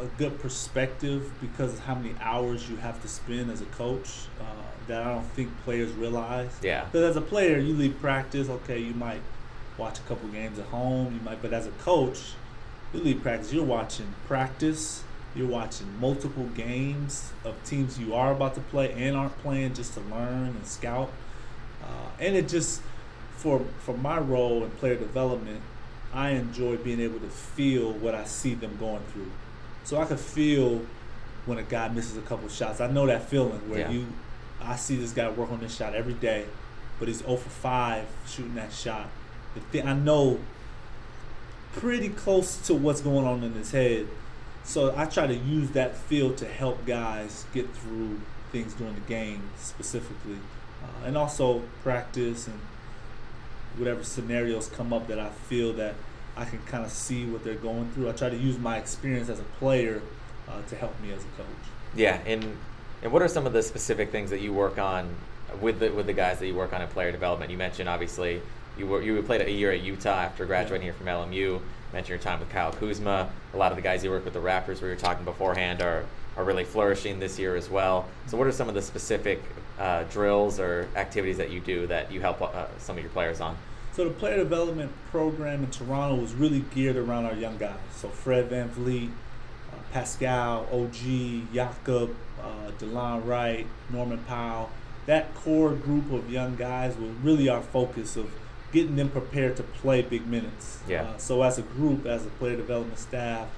[0.00, 4.26] a good perspective because of how many hours you have to spend as a coach
[4.40, 4.44] uh,
[4.88, 6.50] that I don't think players realize.
[6.62, 6.84] Yeah.
[6.84, 8.48] Because as a player, you leave practice.
[8.48, 9.20] Okay, you might
[9.78, 11.14] watch a couple games at home.
[11.14, 12.34] You might, but as a coach,
[12.92, 13.52] you leave practice.
[13.52, 15.04] You're watching practice.
[15.34, 19.94] You're watching multiple games of teams you are about to play and aren't playing just
[19.94, 21.10] to learn and scout.
[21.82, 21.86] Uh,
[22.20, 22.80] and it just
[23.36, 25.60] for for my role in player development,
[26.12, 29.30] I enjoy being able to feel what I see them going through.
[29.82, 30.82] So I could feel
[31.46, 32.80] when a guy misses a couple shots.
[32.80, 33.90] I know that feeling where Yeah.
[33.90, 34.06] you,
[34.62, 36.46] I see this guy work on this shot every day,
[36.98, 39.08] but he's 0 for 5 shooting that shot.
[39.54, 40.38] The thing, I know
[41.74, 44.06] pretty close to what's going on in his head.
[44.64, 49.00] So I try to use that feel to help guys get through things during the
[49.02, 50.38] game specifically,
[50.82, 52.58] uh, and also practice and
[53.76, 55.94] whatever scenarios come up that I feel that
[56.36, 58.08] I can kind of see what they're going through.
[58.08, 60.02] I try to use my experience as a player
[60.48, 61.46] uh, to help me as a coach.
[61.94, 62.56] Yeah, and
[63.02, 65.14] and what are some of the specific things that you work on
[65.60, 67.50] with the with the guys that you work on in player development?
[67.50, 68.40] You mentioned obviously
[68.78, 71.60] you were you played a year at Utah after graduating here from LMU.
[71.94, 73.30] Mentioned your time with Kyle Kuzma.
[73.52, 76.04] A lot of the guys you work with the Raptors we were talking beforehand are
[76.36, 78.08] are really flourishing this year as well.
[78.26, 79.40] So what are some of the specific
[79.78, 83.40] uh, drills or activities that you do that you help uh, some of your players
[83.40, 83.56] on?
[83.92, 87.78] So the player development program in Toronto was really geared around our young guys.
[87.94, 94.68] So Fred VanVleet, uh, Pascal, OG, Jakob, uh, DeLon Wright, Norman Powell.
[95.06, 98.32] That core group of young guys was really our focus of
[98.74, 100.80] getting them prepared to play big minutes.
[100.86, 101.04] Yeah.
[101.04, 103.48] Uh, so as a group, as a player development staff,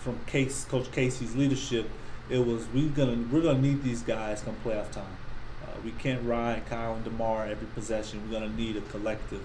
[0.00, 1.88] from Case, Coach Casey's leadership,
[2.28, 5.16] it was we're gonna we're gonna need these guys come playoff time.
[5.64, 8.20] Uh, we can't ride Kyle and Demar every possession.
[8.26, 9.42] We're gonna need a collective.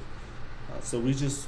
[0.72, 1.48] Uh, so we just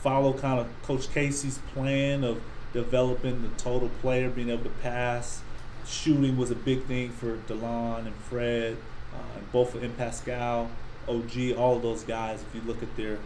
[0.00, 2.40] follow kind of Coach Casey's plan of
[2.72, 5.42] developing the total player, being able to pass.
[5.86, 8.76] Shooting was a big thing for DeLon and Fred,
[9.12, 9.92] uh, and both of M.
[9.96, 10.70] Pascal,
[11.08, 12.42] OG, all those guys.
[12.42, 13.18] If you look at their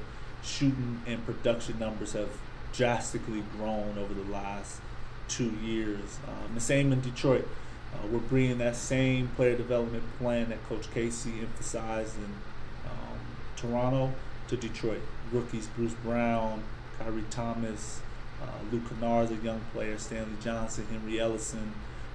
[0.42, 2.30] shooting and production numbers, have
[2.72, 4.80] drastically grown over the last
[5.28, 6.18] two years.
[6.26, 7.46] Um, the same in Detroit.
[7.94, 13.18] Uh, we're bringing that same player development plan that Coach Casey emphasized in um,
[13.56, 14.12] Toronto
[14.48, 15.00] to Detroit.
[15.32, 16.62] Rookies Bruce Brown,
[17.00, 18.00] Khyri Thomas,
[18.42, 19.96] Uh, Luke Kennard a young player.
[19.96, 21.70] Stanley Johnson, Henry Ellenson.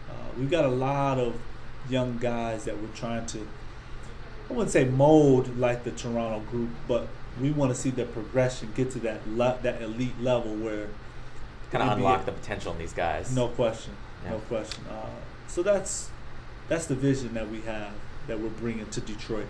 [0.09, 1.39] Uh, we've got a lot of
[1.89, 3.47] young guys that we're trying to.
[4.49, 7.07] I wouldn't say mold like the Toronto group, but
[7.39, 10.87] we want to see the progression get to that le- that elite level where
[11.71, 13.33] Kind of unlock the potential in these guys.
[13.35, 14.31] no question, Yeah.
[14.31, 14.83] no question.
[14.89, 15.05] Uh,
[15.47, 16.09] so that's
[16.67, 17.91] that's the vision that we have
[18.27, 19.47] that we're bringing to Detroit.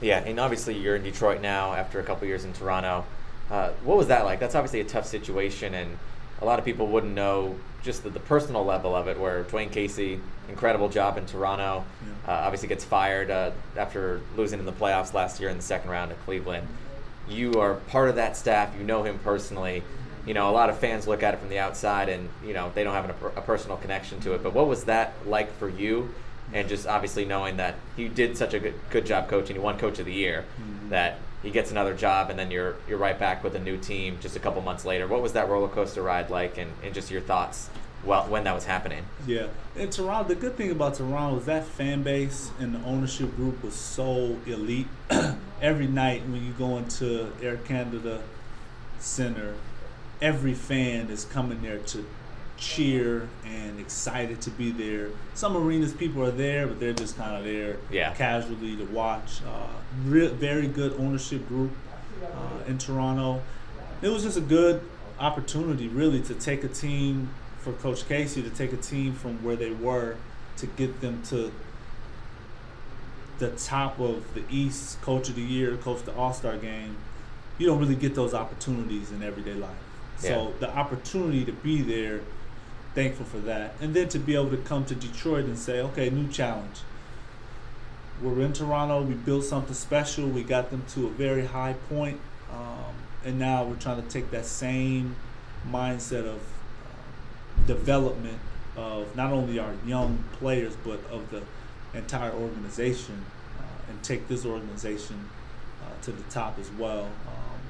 [0.00, 3.04] Yeah, and obviously you're in Detroit now after a couple years in Toronto.
[3.50, 4.40] Uh, what was that like?
[4.40, 5.98] That's obviously a tough situation, and
[6.44, 9.18] a lot of people wouldn't know just the, the personal level of it.
[9.18, 11.84] Where Dwayne Casey, incredible job in Toronto,
[12.26, 12.32] Yeah.
[12.32, 15.90] uh, obviously gets fired uh, after losing in the playoffs last year in the second
[15.90, 16.68] round at Cleveland.
[17.28, 18.74] You are part of that staff.
[18.78, 19.82] You know him personally.
[20.26, 22.70] You know, a lot of fans look at it from the outside, and you know
[22.74, 24.42] they don't have a, a personal connection to it.
[24.42, 26.10] But what was that like for you?
[26.52, 29.78] And just obviously knowing that he did such a good good job coaching, he won
[29.78, 30.90] Coach of the Year, Mhm.
[30.90, 34.18] that he gets another job, and then you're you're right back with a new team
[34.20, 35.06] just a couple months later.
[35.06, 37.70] What was that roller coaster ride like, and, and just your thoughts
[38.04, 39.04] well when that was happening?
[39.26, 43.34] Yeah, in Toronto, the good thing about Toronto is that fan base and the ownership
[43.36, 44.88] group was so elite.
[45.64, 48.20] every night when you go into Air Canada
[48.98, 49.54] Center,
[50.20, 52.04] every fan is coming there to
[52.56, 55.08] cheer and excited to be there.
[55.34, 58.12] Some arenas people are there, but they're just kind of there Yeah.
[58.14, 59.40] casually to watch.
[59.46, 59.66] Uh,
[60.06, 61.72] re- very good ownership group
[62.22, 63.42] uh, in Toronto.
[64.02, 64.80] It was just a good
[65.18, 69.56] opportunity, really, to take a team for Coach Casey to take a team from where
[69.56, 70.16] they were
[70.58, 71.50] to get them to
[73.38, 76.96] the top of the East, Coach of the Year, Coach of the All Star game.
[77.58, 79.70] You don't really get those opportunities in everyday life.
[80.18, 80.50] So Yeah.
[80.60, 82.20] the opportunity to be there,
[82.94, 86.10] thankful for that, and then to be able to come to Detroit and say, okay,
[86.10, 86.78] new challenge.
[88.22, 89.02] We're in Toronto.
[89.02, 90.28] We built something special.
[90.28, 92.20] We got them to a very high point,
[92.52, 95.16] um, and now we're trying to take that same
[95.68, 98.38] mindset of uh, development
[98.76, 101.42] of not only our young players but of the
[101.96, 103.24] entire organization,
[103.58, 105.28] uh, and take this organization
[105.82, 107.04] uh, to the top as well.
[107.26, 107.60] Um,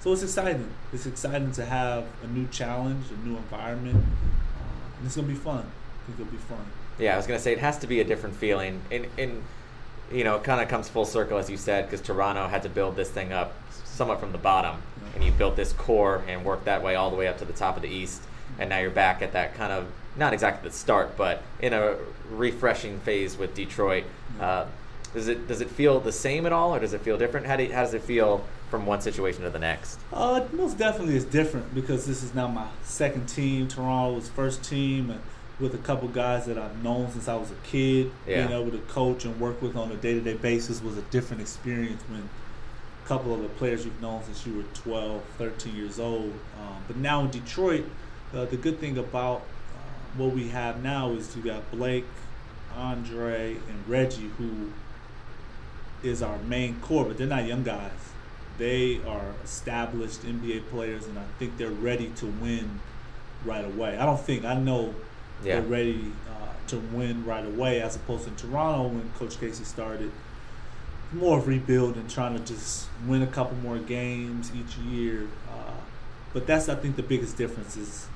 [0.00, 0.70] so it's exciting.
[0.92, 4.04] It's exciting to have a new challenge, a new environment,
[4.98, 5.58] and it's gonna be fun.
[5.58, 6.64] I think it'll be fun.
[6.98, 9.42] Yeah, I was gonna say it has to be a different feeling, and and
[10.12, 12.68] you know, it kind of comes full circle as you said, because Toronto had to
[12.68, 13.52] build this thing up
[13.84, 15.08] somewhat from the bottom, Yeah.
[15.16, 17.52] and you built this core and worked that way all the way up to the
[17.52, 18.22] top of the East,
[18.58, 21.96] and now you're back at that kind of not exactly the start, but in a
[22.30, 24.04] refreshing phase with Detroit.
[24.38, 24.46] Yeah.
[24.46, 24.66] Uh,
[25.14, 27.46] does it does it feel the same at all, or does it feel different?
[27.46, 29.98] How, do how does it feel from one situation to the next?
[30.12, 33.68] Uh, most definitely it's different because this is now my second team.
[33.68, 35.20] Toronto was first team, and
[35.60, 38.10] with a couple guys that I've known since I was a kid.
[38.26, 38.46] Yeah.
[38.46, 41.02] Being able to coach and work with on a day to day basis was a
[41.02, 42.28] different experience when
[43.04, 46.32] a couple of the players you've known since you were 12, 13 years old.
[46.60, 47.84] Um, but now in Detroit,
[48.34, 52.04] uh, the good thing about uh, what we have now is you got Blake,
[52.76, 54.70] Andre, and Reggie who
[56.02, 57.90] is our main core, but they're not young guys.
[58.58, 62.80] They are established NBA players, and I think they're ready to win
[63.44, 63.96] right away.
[63.96, 64.94] I don't think I know
[65.44, 65.60] Yeah.
[65.60, 70.10] they're ready uh, to win right away, as opposed to Toronto when Coach Casey started.
[71.12, 75.28] More of rebuild and trying to just win a couple more games each year.
[75.48, 75.72] Uh,
[76.34, 78.08] but that's I think the biggest difference is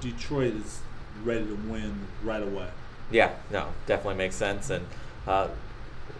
[0.00, 0.80] Detroit is
[1.22, 2.68] ready to win right away.
[3.10, 4.70] Yeah, no, definitely makes sense.
[4.70, 4.86] And
[5.28, 5.48] uh,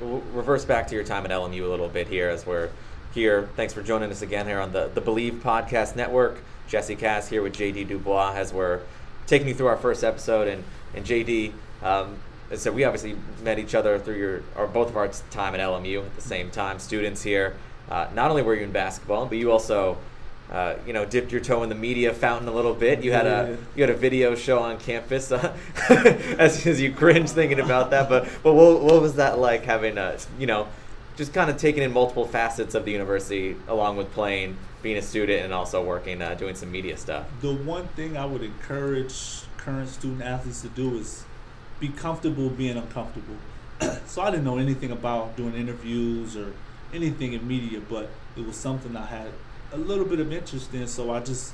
[0.00, 2.68] reverse back to your time at LMU a little bit here as we're
[3.12, 3.48] here.
[3.56, 6.38] Thanks for joining us again here on the, the Believe Podcast Network.
[6.68, 8.80] Jesse Cass here with JD Dubois as we're
[9.26, 10.48] taking you through our first episode.
[10.48, 12.16] And, and JD, um,
[12.54, 16.04] so we obviously met each other through your, or both of our time at LMU
[16.04, 17.56] at the same time, students here.
[17.88, 19.98] Uh, not only were you in basketball, but you also
[20.50, 23.04] uh, you know, dipped your toe in the media fountain a little bit.
[23.04, 25.30] You had a you had a video show on campus.
[25.30, 25.56] Uh,
[26.38, 29.96] as, as you cringe thinking about that, but but what, what was that like having
[29.96, 30.66] a you know,
[31.16, 35.02] just kind of taking in multiple facets of the university along with playing, being a
[35.02, 37.26] student, and also working, uh, doing some media stuff.
[37.40, 41.24] the one thing I would encourage current student athletes to do is
[41.78, 43.36] be comfortable being uncomfortable.
[44.06, 46.52] so I didn't know anything about doing interviews or
[46.94, 49.28] anything in media, but it was something I had
[49.72, 50.86] a little bit of interest in.
[50.86, 51.52] So I just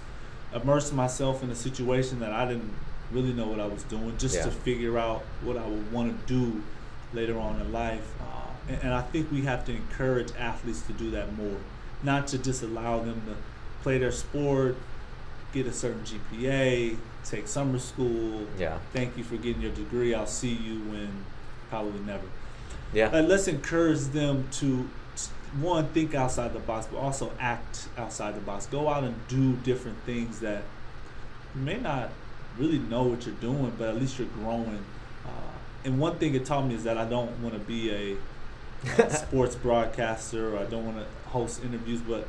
[0.55, 2.73] immersed myself in a situation that I didn't
[3.13, 4.45] really know what I was doing, just Yeah.
[4.45, 6.63] to figure out what I would want to do
[7.13, 8.07] later on in life.
[8.69, 11.59] And, and I think we have to encourage athletes to do that more,
[12.03, 13.37] not to just allow them to
[13.83, 14.77] play their sport,
[15.53, 18.47] get a certain GPA, take summer school.
[18.59, 18.79] Yeah.
[18.93, 20.15] Thank you for getting your degree.
[20.15, 21.25] I'll see you when
[21.71, 22.27] probably never.
[22.93, 23.09] Yeah.
[23.09, 24.89] Uh, let's encourage them to
[25.61, 28.67] one think outside the box, but also act outside the box.
[28.67, 30.63] Go out and do different things that
[31.55, 32.11] you may not
[32.59, 34.85] really know what you're doing, but at least you're growing.
[35.25, 35.31] Uh,
[35.85, 38.17] and one thing it taught me is that I don't want to be a
[39.11, 42.27] sports broadcaster or I don't want to host interviews, but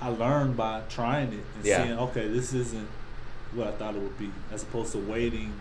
[0.00, 1.84] I learned by trying it and Yeah.
[1.84, 2.88] seeing, okay, this isn't
[3.54, 5.52] what I thought it would be, as opposed to waiting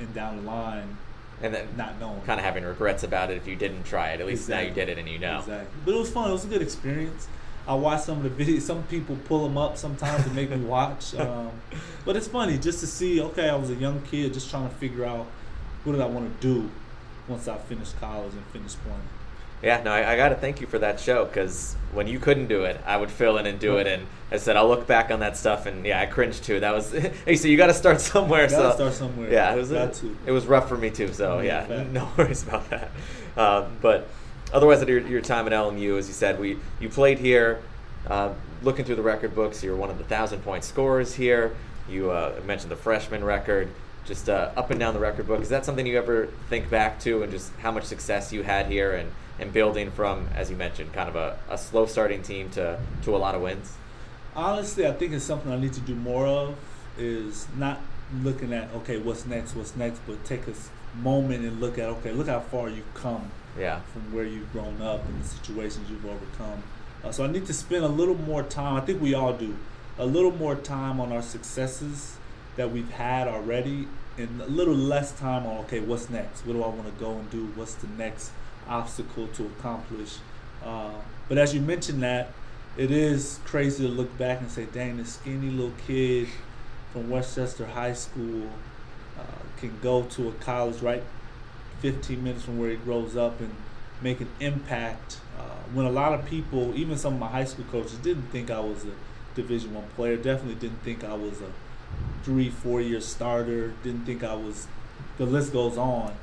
[0.00, 0.96] and down the line
[1.42, 2.20] And then not knowing.
[2.22, 4.20] kind of having regrets about it if you didn't try it.
[4.20, 5.38] At least now you did it and you know.
[5.40, 5.80] Exactly.
[5.84, 6.28] But it was fun.
[6.28, 7.28] It was a good experience.
[7.66, 8.62] I watched some of the videos.
[8.62, 11.14] Some people pull them up sometimes to make me watch.
[11.14, 11.50] Um,
[12.04, 13.20] but it's funny just to see.
[13.20, 15.26] Okay, I was a young kid just trying to figure out
[15.84, 16.70] what did I want to do
[17.28, 19.00] once I finished college and finished playing.
[19.62, 22.46] Yeah, no, I, I got to thank you for that show because when you couldn't
[22.46, 23.88] do it, I would fill in and do it.
[23.88, 26.60] And I said, I'll look back on that stuff, and yeah, I cringed too.
[26.60, 26.92] That was,
[27.24, 28.48] hey, so you got to start somewhere.
[28.48, 29.32] Gotta so start somewhere.
[29.32, 29.70] Yeah, it was.
[29.70, 30.16] Got to.
[30.26, 31.12] It was rough for me too.
[31.12, 32.90] So Yeah, yeah, no worries about that.
[33.36, 34.08] Um, but
[34.52, 37.60] otherwise, at your, your time at LMU, as you said, we you played here.
[38.06, 41.54] Uh, looking through the record books, you're one of the thousand point scorers here.
[41.88, 43.68] You uh, mentioned the freshman record.
[44.08, 45.42] Just uh, up and down the record book.
[45.42, 48.66] Is that something you ever think back to, and just how much success you had
[48.66, 52.48] here, and, and building from, as you mentioned, kind of a, a slow starting team
[52.50, 53.76] to, to a lot of wins?
[54.34, 56.56] Honestly, I think it's something I need to do more of.
[56.96, 57.80] Is not
[58.22, 60.54] looking at okay, what's next, what's next, but take a
[60.96, 64.80] moment and look at okay, look how far you've come Yeah, from where you've grown
[64.80, 66.62] up and the situations you've overcome.
[67.04, 68.74] Uh, so I need to spend a little more time.
[68.74, 69.54] I think we all do
[69.98, 72.16] a little more time on our successes
[72.56, 73.86] that we've had already,
[74.18, 76.44] and a little less time on okay, what's next?
[76.44, 77.46] What do I want to go and do?
[77.54, 78.32] What's the next
[78.68, 80.16] obstacle to accomplish?
[80.64, 80.92] Uh,
[81.28, 82.32] but as you mentioned that,
[82.76, 86.28] it is crazy to look back and say, "Dang, this skinny little kid
[86.92, 88.48] from Westchester High School
[89.18, 89.22] uh,
[89.58, 91.02] can go to a college right
[91.80, 93.54] 15 minutes from where he grows up and
[94.00, 95.18] make an impact.
[95.38, 98.50] Uh, when a lot of people, even some of my high school coaches, didn't think
[98.50, 98.92] I was a
[99.34, 100.16] Division One player.
[100.16, 101.52] Definitely didn't think I was a
[102.24, 103.72] three, four year starter.
[103.82, 104.66] Didn't think I was.
[105.16, 106.14] The list goes on.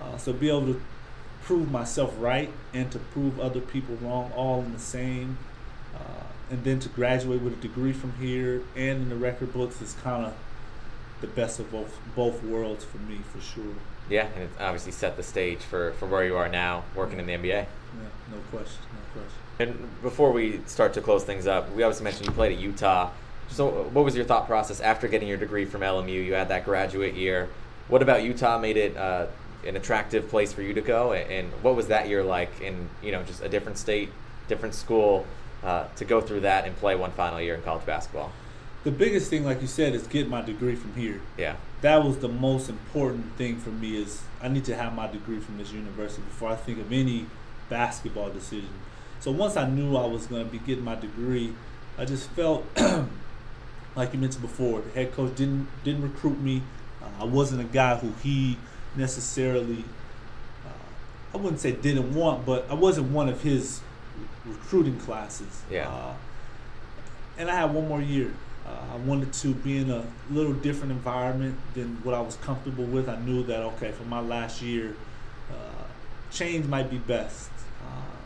[0.00, 0.80] Uh, so be able to
[1.42, 5.38] prove myself right and to prove other people wrong, all in the same.
[5.94, 9.80] Uh, and then to graduate with a degree from here and in the record books
[9.80, 10.34] is kind of
[11.20, 13.74] the best of both both worlds for me, for sure.
[14.10, 17.26] yeah, and it obviously set the stage for, for where you are now, working in
[17.26, 17.46] the NBA.
[17.46, 17.66] Yeah,
[18.30, 19.40] no question, no question.
[19.58, 23.10] And before we start to close things up, we obviously mentioned you played at Utah.
[23.54, 26.08] So, what was your thought process after getting your degree from LMU?
[26.08, 27.48] You had that graduate year.
[27.86, 29.26] What about Utah made it uh,
[29.64, 31.12] an attractive place for you to go?
[31.12, 34.10] And what was that year like in you know just a different state,
[34.48, 35.24] different school,
[35.62, 38.32] uh, to go through that and play one final year in college basketball?
[38.82, 41.20] The biggest thing, like you said, is get my degree from here.
[41.38, 44.02] Yeah, That was the most important thing for me.
[44.02, 47.26] Is I need to have my degree from this university before I think of any
[47.68, 48.70] basketball decision.
[49.20, 51.54] So once I knew I was going to be getting my degree,
[51.96, 52.66] I just felt
[53.96, 54.80] like you mentioned before.
[54.80, 56.62] The head coach didn't didn't recruit me.
[57.02, 58.58] Uh, I wasn't a guy who he
[58.96, 59.84] necessarily.
[60.64, 63.80] Uh, I wouldn't say didn't want, but I wasn't one of his
[64.44, 65.62] recruiting classes.
[65.70, 65.88] Yeah.
[65.88, 66.14] Uh,
[67.38, 68.32] and I had one more year.
[68.66, 72.84] Uh, I wanted to be in a little different environment than what I was comfortable
[72.84, 73.08] with.
[73.08, 74.96] I knew that okay, for my last year,
[75.50, 75.84] uh,
[76.30, 77.50] change might be best.
[77.82, 78.16] Uh,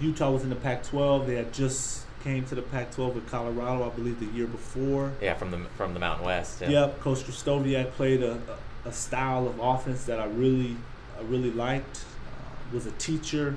[0.00, 1.26] Utah was in the Pac-12.
[1.26, 5.12] They had just came to the Pac-12 with Colorado, I believe, the year before.
[5.20, 6.60] yeah, from the from the Mountain West.
[6.60, 6.70] Yeah.
[6.70, 8.40] Yep, Coach Krystkowiak played a,
[8.84, 10.76] a, style of offense that I really,
[11.18, 12.04] I really liked.
[12.26, 13.56] Uh, was a teacher.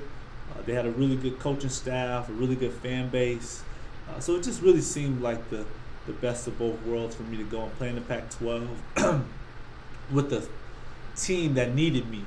[0.52, 3.62] Uh, they had a really good coaching staff, a really good fan base.
[4.08, 5.64] Uh, so it just really seemed like the,
[6.06, 8.68] the best of both worlds for me to go and play in the Pac-12
[10.12, 10.46] with the
[11.16, 12.24] team that needed me.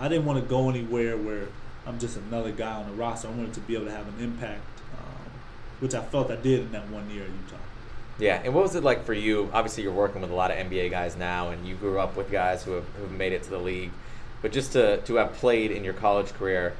[0.00, 1.48] I didn't want to go anywhere where
[1.86, 3.28] I'm just another guy on the roster.
[3.28, 4.60] I wanted to be able to have an impact,
[5.80, 7.62] which I felt I did in that one year at Utah.
[8.18, 9.48] Yeah, and what was it like for you?
[9.52, 12.30] Obviously, you're working with a lot of NBA guys now, and you grew up with
[12.30, 13.92] guys who have, who have made it to the league.
[14.42, 16.74] But just to, to have played in your college career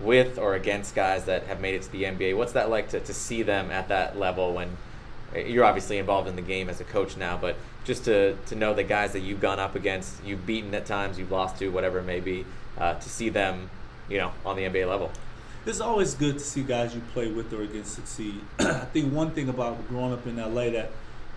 [0.00, 3.00] with or against guys that have made it to the NBA, what's that like to,
[3.00, 4.76] to see them at that level when
[5.34, 8.72] you're obviously involved in the game as a coach now, but just to, to know
[8.72, 11.98] the guys that you've gone up against, you've beaten at times, you've lost to, whatever
[11.98, 12.44] it may be,
[12.78, 13.68] uh, to see them,
[14.08, 15.10] you know, on the NBA level.
[15.66, 18.40] It's always good to see guys you play with or against succeed.
[18.58, 20.90] I think one thing about growing up in LA that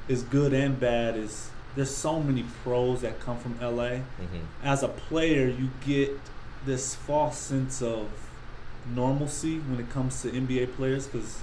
[0.08, 3.98] is good and bad is there's so many pros that come from LA.
[3.98, 6.20] hmm As a player, you get
[6.66, 8.10] this false sense of
[8.94, 11.40] normalcy when it comes to NBA players because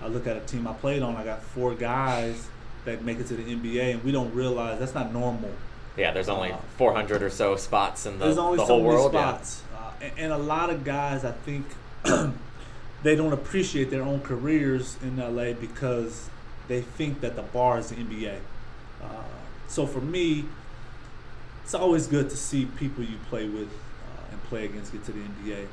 [0.00, 2.48] I look at a team I played on, I got four guys
[2.84, 5.50] that make it to the NBA, and we don't realize that's not normal.
[5.96, 8.82] Yeah, there's only Uh, 400 or so spots in the, There's only the so whole
[8.82, 9.12] many world.
[9.14, 9.38] yeah.
[9.76, 11.66] uh, and, and a lot of guys, I think,
[12.04, 16.28] they don't appreciate their own careers in LA because
[16.68, 18.38] they think that the bar is the NBA.
[19.02, 19.06] Uh,
[19.68, 20.44] so for me,
[21.64, 25.12] it's always good to see people you play with uh, and play against get to
[25.12, 25.66] the NBA.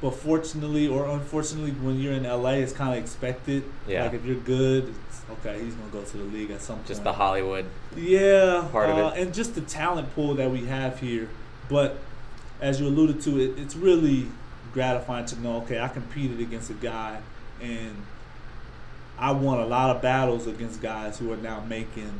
[0.00, 3.62] But fortunately or unfortunately, when you're in LA, it's kind of expected.
[3.86, 4.04] Yeah.
[4.04, 5.62] Like if you're good, it's okay.
[5.62, 6.88] He's gonna go to the league at some point.
[6.88, 7.66] Just the Hollywood.
[7.96, 9.22] Yeah, part of uh, it.
[9.22, 11.28] and just the talent pool that we have here.
[11.68, 11.98] But
[12.60, 14.26] as you alluded to, it, it's really
[14.72, 15.56] gratifying to know.
[15.58, 17.20] Okay, I competed against a guy,
[17.60, 17.96] and
[19.18, 22.12] I won a lot of battles against guys who are now making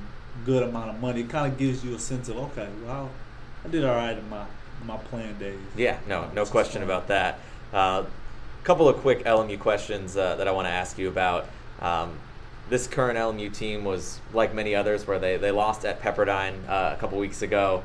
[0.44, 1.20] good amount of money.
[1.22, 3.10] It kind of gives you a sense of okay, well,
[3.64, 4.46] I did all right in my
[4.84, 5.58] my playing days.
[5.76, 6.90] Yeah, no, no question fun.
[6.90, 7.38] about that.
[7.72, 8.06] A uh,
[8.64, 11.46] couple of quick LMU questions uh, that I want to ask you about.
[11.80, 12.18] Um,
[12.68, 16.94] this current LMU team was like many others, where they, they lost at Pepperdine uh,
[16.94, 17.82] a couple weeks ago.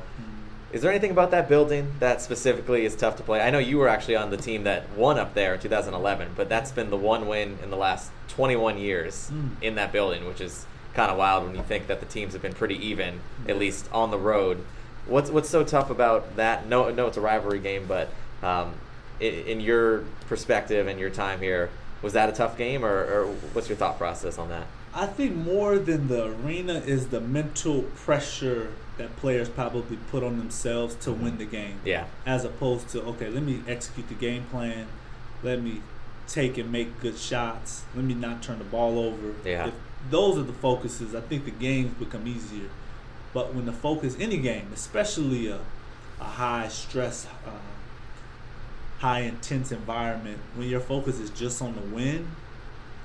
[0.71, 3.39] Is there anything about that building that specifically is tough to play?
[3.39, 6.49] I know you were actually on the team that won up there in 2011, but
[6.49, 9.49] that's been the one win in the last 21 years Mm.
[9.61, 12.41] in that building, which is kind of wild when you think that the teams have
[12.41, 14.63] been pretty even, at least on the road.
[15.05, 16.67] What's what's so tough about that?
[16.67, 18.09] No, no, it's a rivalry game, but
[18.43, 18.73] um,
[19.21, 21.69] in, in your perspective and your time here,
[22.01, 24.67] was that a tough game, or, or what's your thought process on that?
[24.93, 30.37] I think more than the arena is the mental pressure that players probably put on
[30.39, 31.79] themselves to win the game.
[31.85, 34.87] Yeah, As opposed to, okay, let me execute the game plan.
[35.43, 35.81] Let me
[36.27, 37.83] take and make good shots.
[37.95, 39.35] Let me not turn the ball over.
[39.45, 39.67] Yeah.
[39.67, 39.73] If
[40.09, 42.69] those are the focuses, I think the games become easier.
[43.33, 45.59] But when the focus, any game, especially a,
[46.19, 47.51] a high stress, uh,
[48.99, 52.27] high intense environment, when your focus is just on the win,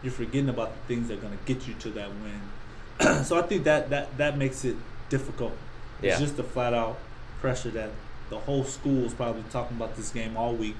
[0.03, 3.25] you're forgetting about the things that are going to get you to that win.
[3.25, 4.77] so I think that, that, that makes it
[5.09, 5.57] difficult.
[6.01, 6.13] Yeah.
[6.13, 6.99] It's just the flat out
[7.41, 7.91] pressure that
[8.31, 10.77] the whole school is probably talking about this game all week.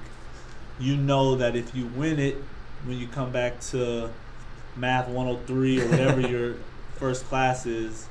[0.79, 2.37] You know that if you win it,
[2.85, 4.09] when you come back to
[4.75, 6.55] math 103 or whatever your
[6.95, 8.07] first class is,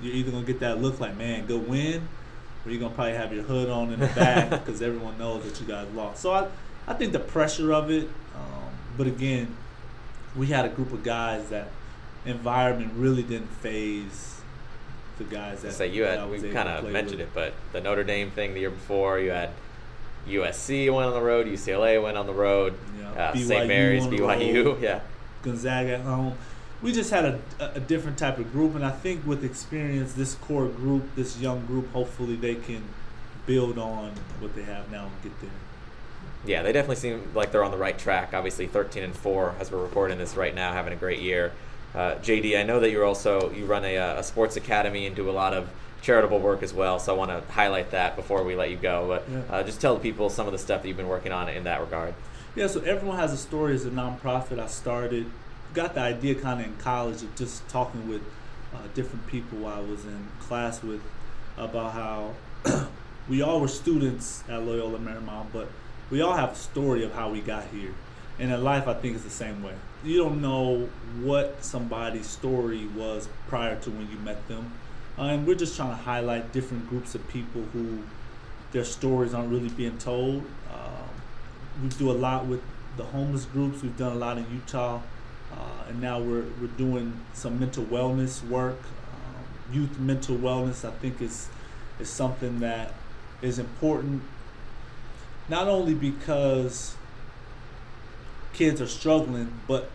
[0.00, 2.06] you're either gonna get that look like, man, good win,
[2.64, 5.60] or you're gonna probably have your hood on in the back because everyone knows that
[5.60, 6.20] you guys lost.
[6.20, 6.48] So I,
[6.86, 9.56] I think the pressure of it, um, but again,
[10.36, 11.68] we had a group of guys that
[12.24, 14.40] environment really didn't faze
[15.18, 17.28] the guys that say you had we kind of mentioned with.
[17.28, 19.50] it, but the Notre Dame thing the year before, you had
[20.28, 23.66] USC went on the road, UCLA went on the road, Yeah, uh, St.
[23.66, 24.78] Mary's, BYU, road.
[24.82, 25.00] yeah,
[25.42, 26.36] Gonzaga at home.
[26.80, 27.40] We just had a,
[27.74, 31.64] a different type of group, and I think with experience, this core group, this young
[31.66, 32.82] group, hopefully they can
[33.46, 35.50] build on what they have now and get there.
[36.46, 36.62] Yeah.
[36.62, 38.32] They definitely seem like they're on the right track.
[38.34, 41.52] Obviously, thirteen and four as we're recording this right now, having a great year.
[41.94, 45.28] Uh, JD, I know that you're also you run a, a sports academy and do
[45.28, 45.68] a lot of
[46.00, 46.98] charitable work as well.
[46.98, 49.06] So I want to highlight that before we let you go.
[49.08, 49.40] But Yeah.
[49.56, 51.64] uh, just tell the people some of the stuff that you've been working on in
[51.64, 52.14] that regard.
[52.56, 54.58] Yeah, so everyone has a story as a nonprofit.
[54.58, 55.26] I started,
[55.74, 58.20] got the idea kind of in college of just talking with
[58.74, 61.00] uh, different people while I was in class with
[61.56, 62.32] about how
[63.28, 65.68] we all were students at Loyola Marymount, but
[66.12, 67.94] we all have a story of how we got here.
[68.38, 69.72] And in life, I think it's the same way.
[70.04, 70.90] You don't know
[71.22, 74.72] what somebody's story was prior to when you met them.
[75.18, 78.02] Uh, and we're just trying to highlight different groups of people who
[78.72, 80.44] their stories aren't really being told.
[80.70, 81.08] Um,
[81.82, 82.60] we do a lot with
[82.98, 83.82] the homeless groups.
[83.82, 85.00] We've done a lot in Utah,
[85.52, 88.78] uh, and now we're we're doing some mental wellness work.
[89.14, 91.48] Um, youth mental wellness, I think, is
[91.98, 92.92] is something that
[93.40, 94.22] is important.
[95.52, 96.96] Not only because
[98.54, 99.90] kids are struggling, but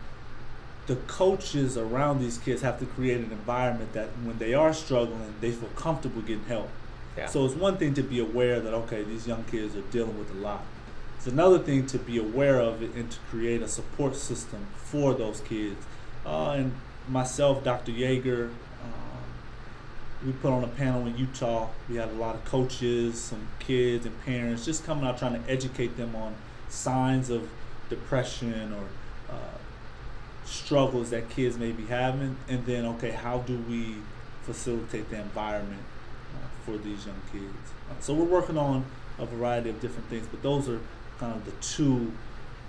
[0.86, 5.34] the coaches around these kids have to create an environment that when they are struggling,
[5.40, 6.68] they feel comfortable getting help.
[7.16, 7.26] Yeah.
[7.26, 10.30] So it's one thing to be aware that okay, these young kids are dealing with
[10.30, 10.62] a lot.
[11.16, 15.12] It's another thing to be aware of it and to create a support system for
[15.12, 15.84] those kids.
[16.24, 16.72] Uh, and
[17.08, 17.90] myself, Dr.
[17.90, 18.52] Yeager,
[20.24, 21.68] we put on a panel in Utah.
[21.88, 25.50] We had a lot of coaches, some kids, and parents just coming out trying to
[25.50, 26.34] educate them on
[26.68, 27.48] signs of
[27.88, 29.58] depression or uh,
[30.44, 33.96] struggles that kids may be having, and then okay, how do we
[34.42, 35.82] facilitate the environment
[36.34, 37.72] uh, for these young kids?
[37.90, 38.84] Uh, so we're working on
[39.18, 40.80] a variety of different things, but those are
[41.18, 42.12] kind of the two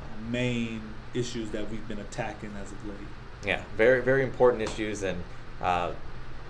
[0.02, 0.82] uh, main
[1.14, 2.98] issues that we've been attacking as of late.
[3.46, 5.24] Yeah, very very important issues and
[5.62, 5.92] uh,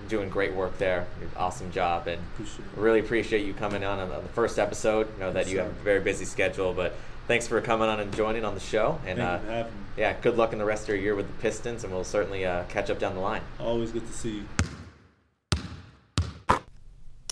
[0.08, 1.06] doing great work there.
[1.38, 5.08] Awesome job and Appreciate really appreciate you coming on on the first episode.
[5.18, 6.96] I know that Yes, you have a very busy schedule, but
[7.28, 9.00] thanks for coming on and joining on the show.
[9.06, 9.80] And Thank uh, you for having me.
[9.98, 12.46] yeah, good luck in the rest of your year with the Pistons, and we'll certainly
[12.46, 13.42] uh, catch up down the line.
[13.60, 14.46] Always good to see you.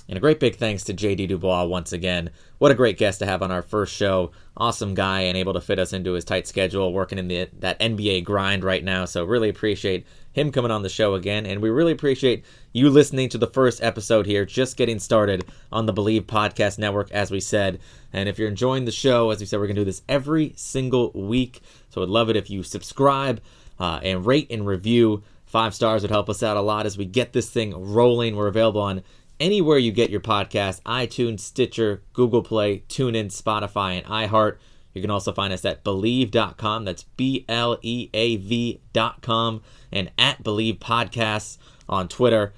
[0.09, 2.29] And a great big thanks to JD Dubois once again.
[2.59, 4.31] What a great guest to have on our first show.
[4.55, 7.77] Awesome guy and able to fit us into his tight schedule, working in the that
[7.81, 9.03] NBA grind right now.
[9.03, 10.07] So really appreciate
[10.37, 11.45] him coming on the show again.
[11.45, 15.87] And we really appreciate you listening to the first episode here, just getting started on
[15.87, 17.79] the Bleav Podcast Network, as we said.
[18.13, 20.53] And if you're enjoying the show, as we said, we're going to do this every
[20.55, 21.61] single week.
[21.89, 23.41] So I'd love it if you subscribe
[23.79, 25.23] uh, and rate and review.
[25.45, 28.35] Five stars would help us out a lot as we get this thing rolling.
[28.35, 29.01] We're available on
[29.39, 34.57] anywhere you get your podcast iTunes, Stitcher, Google Play, TuneIn, Spotify, and iHeart.
[34.97, 36.85] You can also find us at Bleav.com.
[36.85, 42.53] That's B L E A V.com and at Bleav Podcasts on Twitter.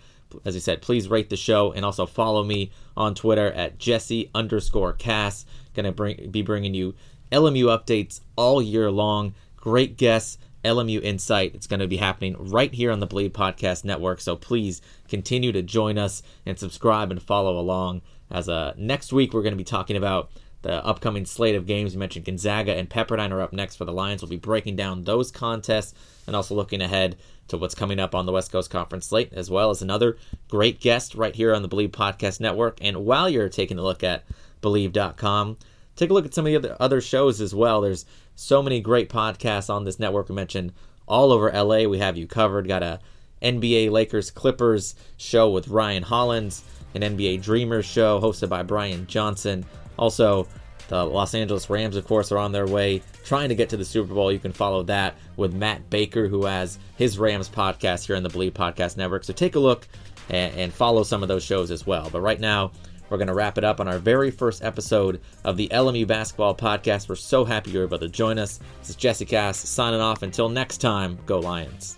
[0.46, 4.30] As I said, please rate the show and also follow me on Twitter at Jesse
[4.34, 5.46] underscore Cass.
[5.74, 6.96] Gonna bring, be bringing you
[7.32, 9.34] LMU updates all year long.
[9.56, 11.54] Great guests, LMU Insight.
[11.54, 14.22] It's going to be happening right here on the Bleav Podcast Network.
[14.22, 18.02] So please continue to join us and subscribe and follow along.
[18.32, 20.32] As uh, next week, we're going to be talking about
[20.62, 21.94] the upcoming slate of games.
[21.94, 24.22] You mentioned Gonzaga and Pepperdine are up next for the Lions.
[24.22, 25.94] We'll be breaking down those contests
[26.28, 29.50] and also looking ahead to what's coming up on the West Coast Conference slate, as
[29.50, 32.78] well as another great guest right here on the Bleav Podcast Network.
[32.82, 34.24] And while you're taking a look at
[34.62, 35.58] Bleav.com,
[35.96, 37.82] take a look at some of the other, other shows as well.
[37.82, 38.06] There's
[38.36, 40.30] so many great podcasts on this network.
[40.30, 40.74] We mentioned
[41.08, 41.84] all over LA.
[41.84, 42.68] We have you covered.
[42.68, 43.00] Got a
[43.42, 49.66] NBA Lakers Clippers show with Ryan Hollins, an NBA Dreamers show hosted by Brian Johnson.
[50.00, 50.48] Also,
[50.88, 53.86] the Los Angeles Rams, of course, are on their way trying to get to the
[53.86, 54.32] Super Bowl.
[54.32, 58.30] You can follow that with Matt Baker, who has his Rams podcast here on the
[58.30, 59.24] Bleav Podcast Network.
[59.24, 59.88] So take a look
[60.30, 62.10] and, and follow some of those shows as well.
[62.12, 62.72] But right now,
[63.10, 66.56] we're going to wrap it up on our very first episode of the LMU Basketball
[66.56, 67.10] Podcast.
[67.10, 68.60] We're so happy you're able to join us.
[68.80, 70.24] This is Jesse Cass signing off.
[70.24, 71.98] Until next time, go Lions.